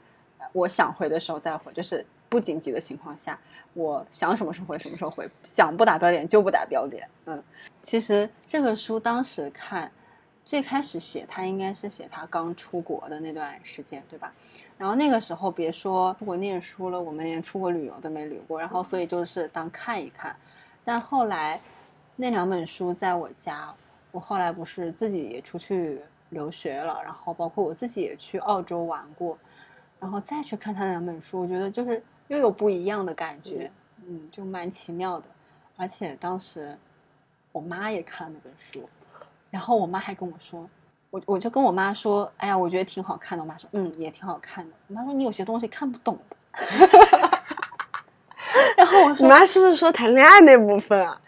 [0.53, 2.05] 我想回的时候再回，就是。
[2.27, 3.39] 不紧急的情况下，
[3.73, 7.07] 我想什么时候回什么时候回，想不打标点就不打标点。
[7.25, 7.41] 嗯，
[7.83, 9.89] 其实这个书当时看，
[10.43, 14.33] 最开始写他应该是写他刚出国的那段时间，对吧？
[14.77, 20.35] 然后那个时候别说出国念书了，我们连出国旅游都没旅过，然后所以就是当看一看。
[20.83, 21.61] 但后来
[22.15, 23.73] 那两本书在我家，
[24.11, 29.37] 我后来不是自己也出去留学了，然后包括我自己也去澳洲玩过，
[29.99, 32.03] 然后再去看他两本书，我觉得就是。
[32.27, 33.71] 又有不一样的感觉，
[34.07, 35.27] 嗯，就蛮奇妙的。
[35.77, 36.77] 而且当时
[37.51, 38.89] 我妈也看了那本书，
[39.51, 40.69] 然后我妈还跟我说，
[41.09, 43.43] 我我就跟我妈说，哎呀，我觉得挺好看的。
[43.43, 44.75] 我妈说，嗯，也挺好看的。
[44.87, 46.17] 我妈说，你有些东西看不懂。
[48.77, 51.21] 然后我说，你妈是不是说谈恋爱那部分啊？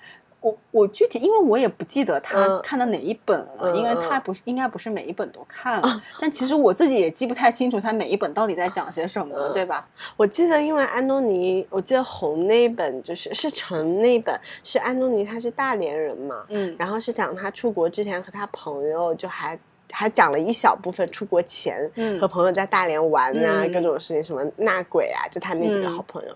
[0.47, 9.87] 我我具体，因为我也不记得他看的哪一本了，因为他不是应该不是每一本都看了，但其实我自己也记不太清楚他每一本到底在讲些什么，对吧？
[10.15, 19.59] 我记得，因为安东尼，我记得红那一本就是是陈那一本，是安东尼他是大连人嘛，嗯，然后是讲他出国之前和他朋友就还
[19.91, 26.33] 还讲了一小部分出国前和朋友在大连玩啊各种事情，什么纳鬼啊，就他那几个好朋友。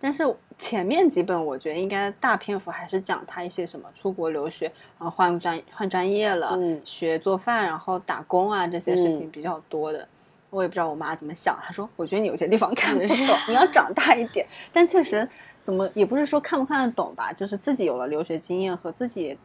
[0.00, 0.22] 但是
[0.56, 4.66] 前面几本我觉得应该大篇幅还是讲他一些什么出国留学，
[4.98, 10.06] 然后换专换专业了，学做饭，然后打工啊这些事情比较多的。
[10.50, 13.16] 我也不知道我妈怎么想，她说我觉得你有些地方看不懂，
[13.48, 14.46] 你要长大一点。
[14.72, 15.28] 但确实
[15.62, 19.36] 怎么也不是说看不看得懂吧，就是自己有了留学经验和自己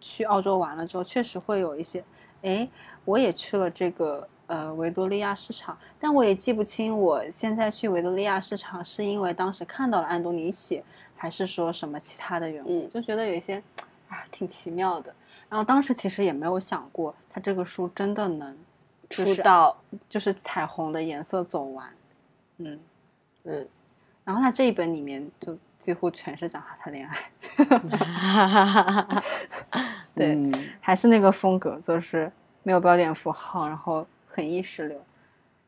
[0.00, 2.04] 去澳洲玩了之后，确实会有一些，
[2.42, 2.68] 哎，
[3.04, 4.28] 我也去了这个。
[4.52, 10.84] 呃维多利亚市场，但我也记不清我现在去维多利亚市场是因为当时看到了安东尼写，
[11.16, 13.62] 还是说什么其他的缘故，嗯就觉得有一些
[14.08, 15.14] 啊挺奇妙的。
[15.48, 18.54] 然后当时其实也没有想过，他这个书真的能
[19.08, 19.74] 就是出道，
[20.06, 21.86] 就是彩虹的颜色走完，
[22.58, 22.78] 嗯。
[23.44, 23.68] 嗯，
[24.22, 27.32] 然后他这一本里面就几乎全是讲他谈恋爱，
[30.14, 32.30] 对嗯还是那个风格，就是
[32.62, 34.98] 没有标点符号，然后很意识流，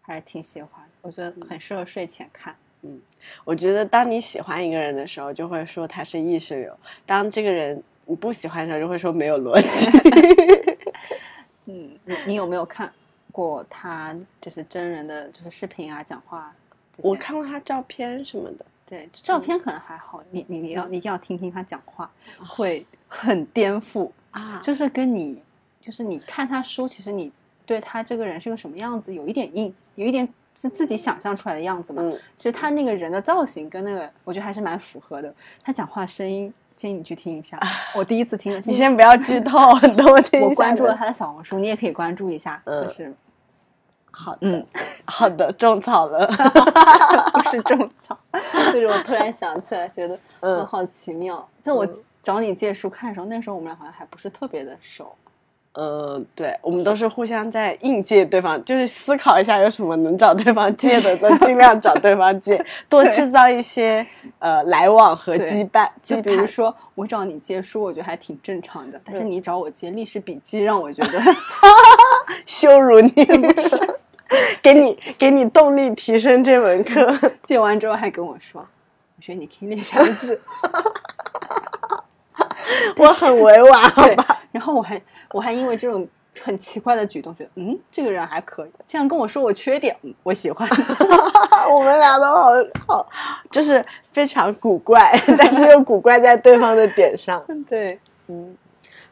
[0.00, 0.82] 还是挺喜欢。
[1.02, 2.56] 我觉得很适合睡前看。
[2.82, 3.00] 嗯
[3.44, 6.72] 我觉得当你喜欢一个人的时候，就会说他是意识流；
[7.06, 10.78] 当这个人你不喜欢的时候，就会说没有逻辑。
[11.66, 12.92] 嗯，你你有没有看
[13.32, 16.54] 过他就是真人的就是视频啊、讲话？
[16.98, 24.10] 我看过他照片什么的，对照片可能还好，你你你要你一定要听听他讲话，会很颠覆。
[24.32, 25.42] 啊就是跟你，
[25.80, 27.32] 就是你看他书，其实你
[27.66, 32.02] 对他这个人是个什么样子，有一点印，有一点是自己想象出来的样子嘛。
[32.02, 35.34] 嗯，其实他那个人的造型跟那个，我觉得还是蛮符合的。
[35.62, 37.58] 他讲话声音，建议你去听一下。
[37.94, 40.48] 我第一次听的， 你先不要剧透，等我听一下。
[40.48, 40.94] 我关注了。
[40.94, 42.60] 他的小红书，你也可以关注一下。
[42.64, 43.14] 嗯就是
[44.16, 44.66] 好的，嗯，
[45.06, 46.24] 好的，种草了。
[47.34, 48.16] 不是种草，
[48.72, 51.48] 就是我突然想起来，觉得嗯嗯好奇妙。
[51.60, 55.12] 就我嗯找你借书看的时候，那时候我们俩好像还不是特别的熟。
[55.74, 64.06] 呃，对，我们都是互相在应借对方，就是思考一下有什么能找对方借的，都尽量找对方借， 多制造一些
[64.38, 65.86] 呃来往和羁绊。
[66.02, 66.46] 就比如。
[66.54, 69.00] 说，我找你借书，我觉得还挺正常的。
[69.04, 71.20] 但是你找我借历史笔记，让我觉得
[72.46, 73.10] 羞辱你，
[74.62, 77.32] 给你给你动力提升这门课。
[77.42, 78.60] 借完之后还跟我说，
[79.16, 80.40] 我觉得你可以练下来字。
[82.96, 85.00] 我很委婉， 好对吧？，然后我还
[85.30, 86.06] 我还因为这种
[86.42, 88.70] 很奇怪的举动，觉得嗯，这个人还可以。
[88.86, 90.68] 竟然跟我说我缺点，嗯，我喜欢。
[91.72, 92.50] 我们俩都好
[92.86, 93.08] 好，
[93.50, 97.42] 就是非常古怪，但是又古怪在对方的点上。
[97.68, 97.98] 对，
[98.28, 98.56] 嗯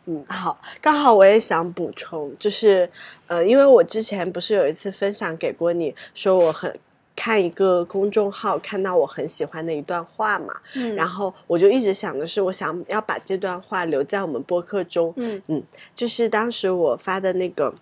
[0.06, 2.88] 嗯，好，刚好我也想补充，就是
[3.28, 6.74] 呃，因为我之前不是有一次分享给过你，说我很
[7.14, 10.54] 看一个公众号，看到我很喜欢的一段话嘛，
[10.96, 15.62] 然后我就一直想的是，我想要把这段话留在我们播客中，嗯。
[15.94, 17.74] 就是当时我发的那个，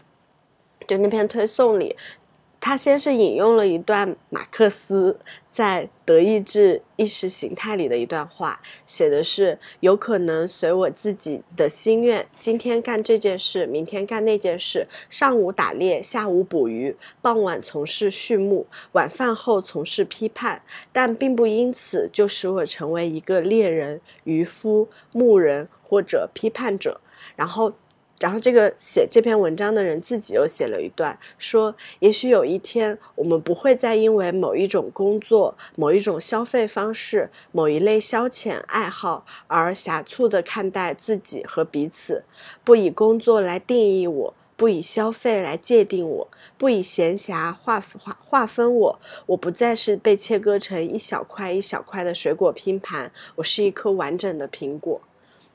[0.87, 1.97] 就那篇推送里，
[2.61, 5.19] 他先是引用了一段马克思
[5.51, 27.01] 在《德意志意识形态》里的一段话，写的是：有可能随我自己的心愿，今天干这件事，明天干那件事，上午打猎，下午捕鱼，傍晚从事畜牧，晚饭后从事批判，但并不因此就使我成为一个猎人、渔夫、牧人或者批判者。
[27.37, 27.73] 然后，
[28.21, 42.23] 然后这个写这篇文章的人自己又写了一段，说：也许有一天，我们不会再因为某一种工作、某一种消费方式、某一类消遣爱好而狭促地看待自己和彼此，
[42.63, 44.35] 不以工作来定义我。
[44.57, 55.01] 不以消费来界定我，不以闲暇划划划分我，我不再是被切割成一小块一小块的水果拼盘，我是一颗完整的苹果。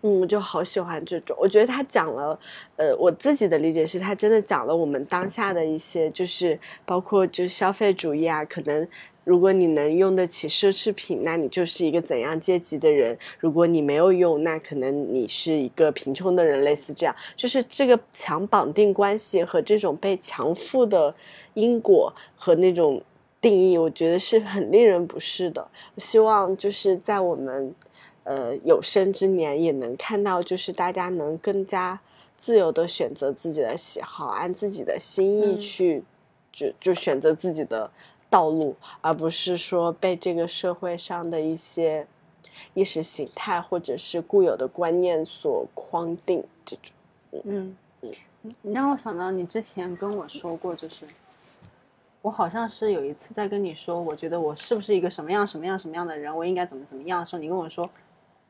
[0.01, 1.35] 嗯，我就好喜欢这种。
[1.39, 2.39] 我觉得他讲了，
[2.75, 8.87] 呃，我自己的理解是他真的讲了我们当下的一些，就是包括就消费主义啊，可能
[9.23, 17.15] 如果你能用得起奢侈品，那你就是一个怎样阶级的人；如果你没有用，那可能你是一个贫穷的人，类似这样。
[17.35, 21.15] 就是这个强绑定关系和这种被强附的
[21.55, 23.01] 因果和那种
[23.41, 25.67] 定义，我觉得是很令人不适的。
[25.97, 27.73] 希望就是在我们。
[28.25, 31.99] 呃，有生之年也能看到，就是大家能更加
[32.35, 36.03] 自由的选择自己的喜好，按自己的心意嗯去，
[36.51, 37.89] 就就选择自己的
[38.29, 42.07] 道路，而不是说被这个社会上的一些
[42.73, 46.43] 意识形态或者是固有的观念所框定。
[46.65, 47.75] 这种，嗯，
[48.63, 51.05] 你让我想到你之前跟我说过，就是
[52.23, 57.87] 我好像是有一次在跟你说，我觉得我是不是一个什么样什么样什么样的人，我应该怎么怎么样的时候，你跟我说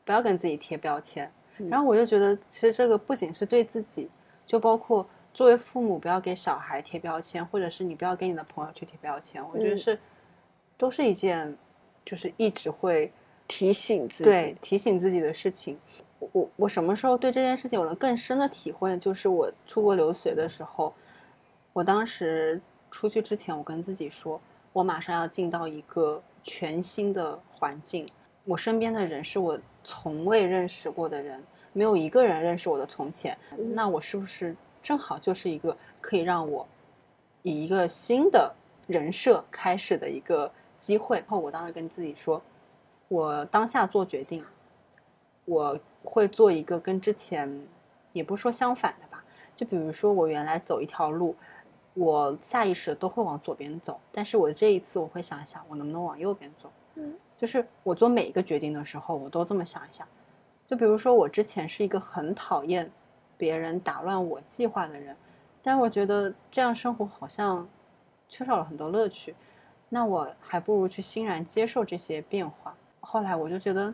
[0.06, 1.30] 不要跟自己贴标签。
[1.58, 4.10] 嗯然后我就觉得，其实这个不仅是对自己，
[4.45, 9.99] 就包括作为父母不要给小孩贴标签，或者是你不要给你的朋友去贴标签，我觉得嗯是
[10.78, 11.58] 都是一件
[12.06, 13.12] 就是一直会
[13.47, 15.80] 提醒自己，对，提醒自己的事情。
[16.20, 18.97] 我我我什么时候对这件事情有了更深的体会？
[18.97, 20.93] 就是我出国留学的时候，
[21.72, 24.41] 我当时出去之前，我跟自己说，
[24.74, 28.06] 我马上要进到一个全新的环境，
[28.46, 31.43] 我身边的人是我从未认识过的人，
[31.74, 33.38] 没有一个人认识我的从前。
[33.74, 36.66] 那我是不是正好就是一个可以让我
[37.41, 38.54] 以一个新的
[38.88, 41.18] 人设开始的一个机会。
[41.18, 42.41] 然后我当时跟自己说，
[43.08, 44.43] 我当下做决定，
[45.46, 47.68] 我会做一个跟之前
[48.12, 49.24] 也不是说相反的吧，
[49.56, 51.36] 就比如说我原来走一条路，
[51.96, 56.72] 我下意识都会往左边走，但是我这一次我会想一想，我能不能往右边走。
[56.93, 60.07] 嗯，就是我做每一个决定的时候，我都这么想一想。
[60.65, 62.89] 就比如说我之前是一个很讨厌
[63.38, 65.15] 别人打乱我计划的人，
[65.61, 67.67] 但我觉得这样生活好像
[68.27, 69.36] 缺少了很多乐趣，
[69.89, 72.75] 那我还不如去欣然接受这些变化。
[72.99, 73.93] 后来我就觉得，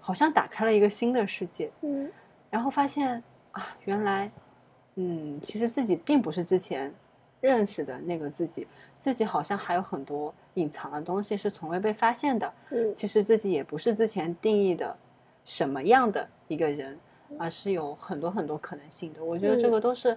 [0.00, 2.10] 好像打开了一个新的世界，嗯
[2.50, 3.22] 然后发现
[3.52, 4.30] 啊，原来，
[4.96, 6.92] 嗯，其实自己并不是之前
[7.40, 8.66] 认识的那个自己，
[8.98, 12.52] 自己好像还有很多隐藏的东西是从未被发现的。
[12.70, 14.96] 嗯其实自己也不是之前定义的
[15.44, 16.98] 什么样的一个人，
[17.38, 19.22] 而是有很多很多可能性的。
[19.24, 20.16] 我觉得这嗯个都是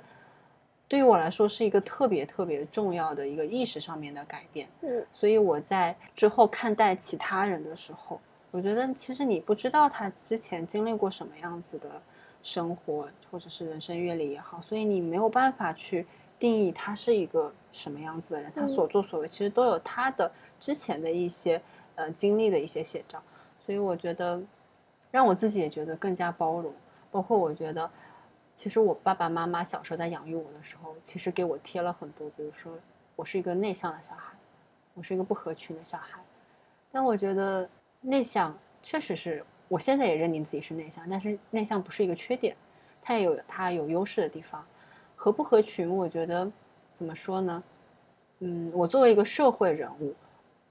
[0.88, 4.68] 对于我来说是一个特别特别重要的一个意识上面的改变。
[4.82, 8.20] 嗯所以我在之后看待其他人的时候，
[8.52, 12.02] 我觉得其实你不知道他之前经历过什么样子的
[12.44, 16.06] 生活，或者是人生阅历也好，所以你没有办法去
[16.42, 20.30] 定义他是一个什么样子的人，他嗯所作所为其实都有他的
[20.60, 21.62] 之前的一些
[21.96, 23.22] 呃经历的一些写照，
[23.66, 24.42] 所以我觉得
[25.12, 26.74] 让我自己也觉得更加包容，
[27.12, 27.90] 包括我觉得。
[28.54, 32.72] 其实我爸爸妈妈小时候在养育我的时候，其实给我贴了很多，比如说
[33.16, 34.34] 我是一个内向的小孩，
[34.94, 36.20] 我是一个不合群的小孩。
[36.92, 37.68] 但我觉得
[38.02, 42.56] 内向确实是我现在也认定自己是内向，但是内向不是一个缺点，
[43.02, 44.64] 它也有它有优势的地方。
[45.24, 46.52] 合不合群，我觉得
[46.96, 47.64] 怎么说呢？
[48.40, 50.16] 嗯，我作为一个社会人物，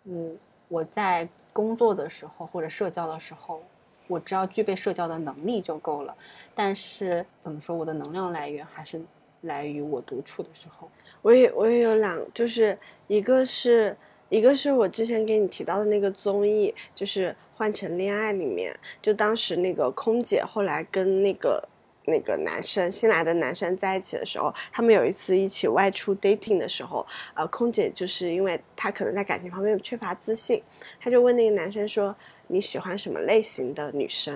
[0.07, 0.37] 嗯，
[0.67, 3.63] 我在工作的时候或者社交的时候，
[4.09, 6.13] 我只要具备社交的能力就够了。
[6.53, 9.01] 但是怎么说，我的能量来源还是
[9.43, 10.91] 来于我独处的时候。
[11.23, 12.77] 我也我也有两，就是
[13.07, 13.97] 一个是
[14.31, 21.69] 一个是我之前给你提到的那个综艺，就是《换乘恋爱》里面，就当时那个空姐后来跟那个
[22.11, 30.63] 那个男生新来的男生在一起的时候，他们有一次一起外出 dating 的时候，呃，空姐就是因为她可能在感情方面缺乏自信，
[31.01, 32.15] 她就问那个男生说
[32.49, 34.35] 你喜欢什么类型的女生？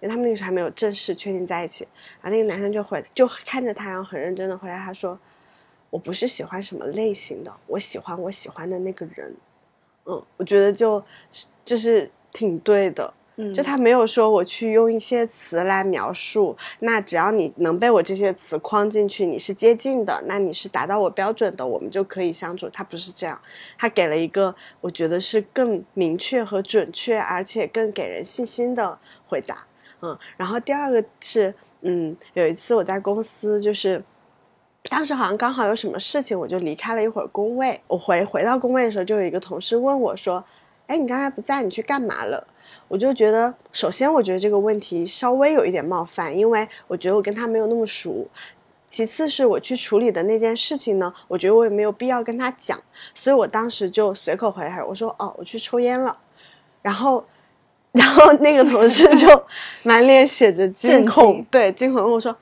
[0.00, 1.86] 因为他们那个时候还没有正式确定在一起，
[2.20, 5.18] 然后那个男生就回就看着他，然后很认真的回答他说。
[5.90, 9.34] 我不是喜欢什么类型的，我喜欢我喜欢的那个人。
[10.04, 11.02] 嗯，我觉得就
[11.64, 13.14] 就是挺对的。
[13.54, 22.68] 就他没有说我去用一些词来描述，那只要你能被我这些词框进去，你是接近的，那你是达到我标准的，我们就可以相处。
[22.68, 23.40] 他不是这样，
[23.78, 29.66] 他给了一个我觉得是更明确和准确，而且更给人信心的回答。
[30.02, 34.02] 嗯，然后第二个是，嗯，有一次我在公司就是。
[34.90, 37.78] 当时好像刚好有什么事情，我就离开了一会儿工位。
[37.88, 40.42] 我回回到工位的时候，就有一个同事问我说
[40.86, 42.46] ：“哎，你刚才不在，你去干嘛了？”
[42.88, 48.26] 我就觉得，首先我觉得这个问题稍微有一点冒犯，因为我觉得我跟他没有那么熟。
[48.90, 52.80] 其次是我去处理的那件事情呢，我觉得我也没有必要跟他讲，
[53.14, 56.16] 所以我当时就随口回他，我说：“哦，我去抽烟了。”
[56.80, 57.22] 然后，
[57.92, 59.44] 然后那个同事就
[59.84, 62.34] 满脸写着惊恐，对，惊恐问我说：“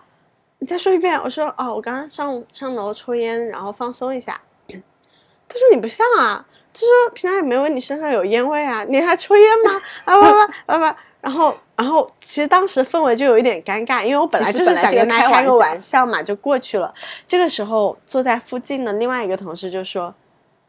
[0.60, 4.40] 你再说一遍。”我说：“哦，我刚刚上上楼抽烟，然后放松一下。”
[5.48, 6.46] 他说：“你不像啊，
[6.80, 9.80] 就说平常也没闻你身上有烟味啊， 你还抽烟吗？
[10.04, 16.94] 啊不不啊不。”然后，然后其实当时氛围就有一点尴尬，因为我本来就是想跟他开个玩笑玩笑嘛，就过去了。
[17.26, 20.14] 这个时候，坐在附近的另外一个同事就说：“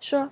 [0.01, 0.28] 说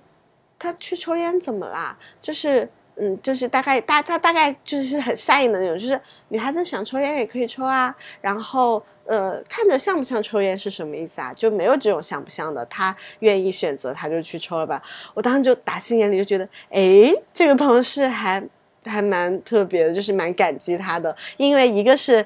[0.58, 1.96] 他去抽烟怎么啦？
[2.20, 7.94] 就是嗯，就是大概大他大概就是很善意的那种，就是女孩子想抽烟也可以抽啊。
[8.20, 11.32] 然后呃，看着像不像抽烟是什么意思啊？
[11.34, 14.82] 就没有这种像不像的，他愿意选择他就去抽了吧。
[15.14, 18.42] 我当时就打心眼里就觉得，哎，这个同事还
[18.84, 22.24] 还蛮特别的，就是蛮感激他的，因为一个是。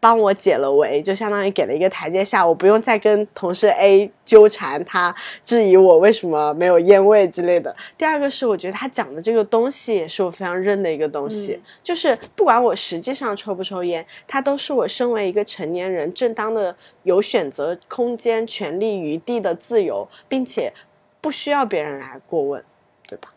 [0.00, 7.74] 帮我解了围，就相当于给了一个台阶下，我不用再跟同事 A 纠缠他，质疑我为什么没有烟味之类的。
[7.96, 20.72] 第二个是，我觉得他讲的这个东西也是我非常认的一个东西，嗯就是不管我实际上抽不抽烟，它都是我身为一个成年人正当的有选择空间、权利余地的自由，并且
[21.20, 22.64] 不需要别人来过问，
[23.06, 23.30] 对吧？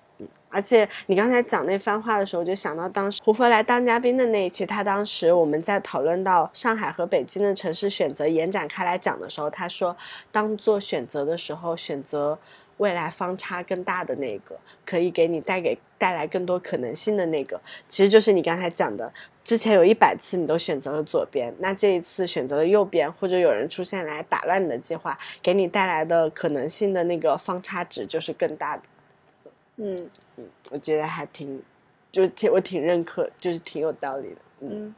[0.52, 9.95] 而且你刚才讲那番话的时候，我就想到当时胡佛来当嘉宾的那一期，他当时我们在讨论到上海和北京的城市选择延展开来讲的时候，他说，
[10.32, 12.38] 当做选择的时候，选择
[12.78, 28.84] 未来方差更大的那个，可以给你带给带来更多可能性的那个，其实就是你刚才讲的，之前有一百次你都选择了左边，那这一次选择了右边，或者有人出现来打乱你的计划，给你带来的可能性的那个方差值就是更大的。
[29.78, 30.10] 嗯。
[30.70, 31.62] 我觉得还挺，
[32.12, 34.42] 就是挺我挺认可，就是挺有道理的。
[34.62, 34.96] 嗯，嗯，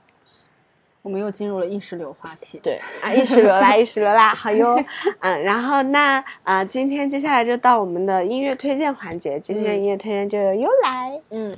[1.02, 2.60] 我们又进入了意识流话题。
[2.64, 4.76] 对啊，意识流啦， 意识流啦，好哟。
[5.20, 11.22] 嗯，然后那啊、今天接下来就到我们的音乐推荐环节，今天音乐推荐就由优来。
[11.30, 11.58] 嗯，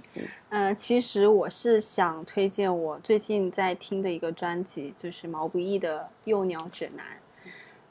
[0.50, 7.06] 呃，其实我是想推荐我最近在听的一个专辑，就是毛不易的《幼鸟指南》。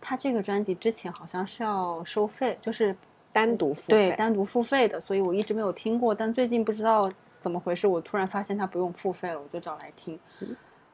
[0.01, 2.95] 他这个专辑之前好像是要收费，就是
[3.35, 6.15] 单独付费，对单独付费的，所以我一直没有听过。
[6.15, 7.11] 但最近不知道
[7.41, 10.17] 怎么回事，我突然发现它不用付费了，我就找来听。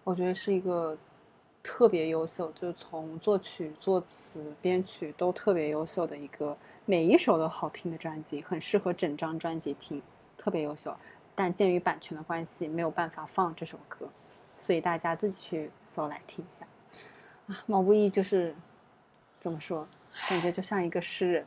[0.02, 0.96] 我觉得是一个
[1.62, 10.00] 特别优秀，就从作曲、作词、编曲都特别优秀的一个，每一首都好听的专辑，很适合整张专辑听，
[10.38, 10.96] 特别优秀。
[11.34, 14.08] 但鉴于版权的关系，没有办法放这首歌，
[14.56, 16.66] 所以大家自己去搜来听一下。
[17.48, 18.54] 啊，毛不易就是
[19.38, 19.86] 怎么说，
[20.30, 21.46] 感觉就像一个诗人。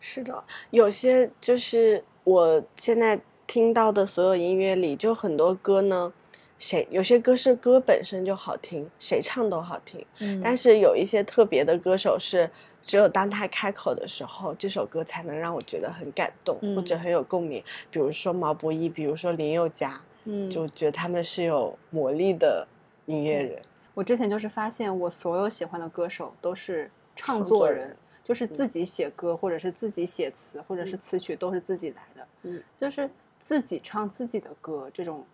[0.00, 6.12] 是的，有些就是我现在听到的所有音乐里，就很多歌呢，
[6.58, 12.50] 谁有些歌是歌本身就好听，谁唱都好听，嗯但是有一些特别的歌手是。
[12.86, 17.64] 只有当他开口的时候，这首歌才能让我觉得很感动，或者嗯很有共鸣。
[17.90, 22.68] 比如说毛不易，比如说林宥嘉，嗯，就觉得他们是有魔力的
[23.06, 23.62] 音乐对人。
[23.94, 33.08] 我之前就是发现，我所有喜欢的歌手都是创创作人，作人就是自己写歌，或者是自己写词，或者是嗯词曲都是自己来的，嗯，就是
[33.38, 35.24] 自己唱自己的歌，这种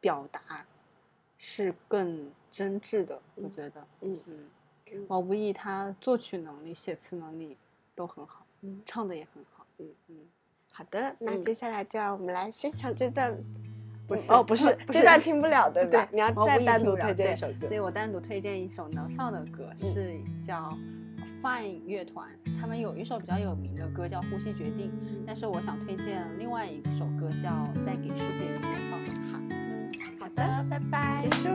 [0.00, 0.40] 表达
[1.36, 7.56] 是更真挚的，我嗯觉得，嗯嗯，毛不易他作曲能力、写词能力
[7.94, 10.16] 都很好，嗯唱的也很好，嗯嗯，
[10.72, 13.36] 好的，那嗯接下来就让我们来欣赏这段。
[14.06, 16.04] 不是哦，不是，这段听不了，对 吧？
[16.04, 17.74] 对，你要再单独推荐一首歌所。
[17.74, 20.68] 以我单独推荐一首能放的歌，是叫
[21.44, 22.26] Fine 乐团，
[22.58, 24.86] 他们有一首比较有名的歌叫《呼吸决定》，
[25.26, 27.50] 但是我想推荐另外一首歌叫
[27.84, 28.96] 《再给世界一个拥抱》。
[29.30, 31.36] 好，嗯，好的，拜拜结。
[31.36, 31.50] 束。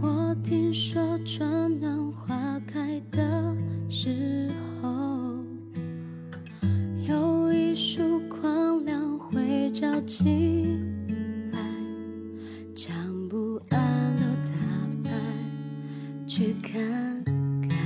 [0.00, 2.47] 我听说春暖花
[10.08, 11.58] 会照进来，
[12.74, 14.52] 将不安都打
[15.04, 15.10] 败，
[16.26, 17.22] 去看
[17.68, 17.76] 看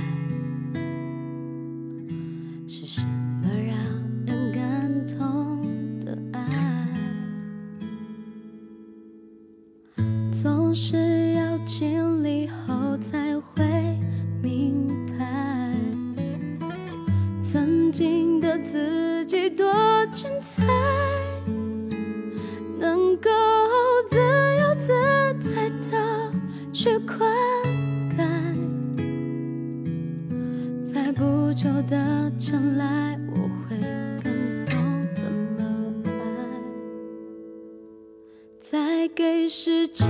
[2.65, 3.01] 是什
[3.41, 3.75] 么让
[4.25, 5.61] 人感动
[5.99, 6.39] 的爱。
[10.41, 13.65] 总是要经历后才会
[14.41, 15.75] 明白，
[17.41, 19.65] 曾经的自己多
[20.11, 20.63] 精彩，
[27.23, 27.31] 灌
[28.17, 29.03] 溉，
[30.93, 33.77] 在不久的将来，我会
[34.21, 34.75] 更懂
[35.15, 35.23] 怎
[35.57, 35.61] 么
[36.05, 36.11] 爱。
[38.59, 40.03] 再给世界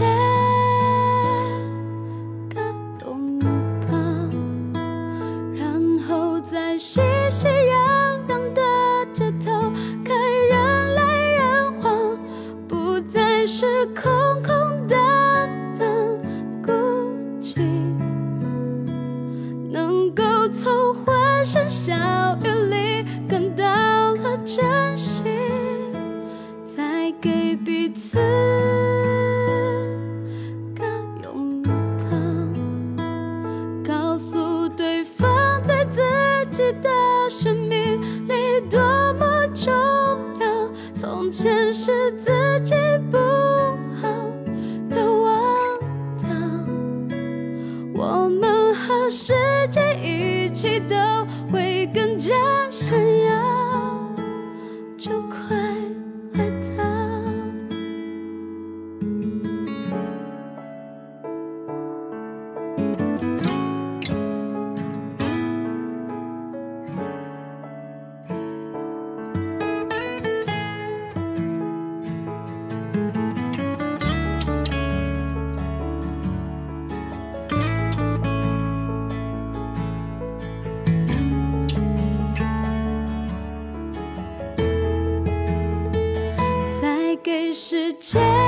[88.03, 88.42] 给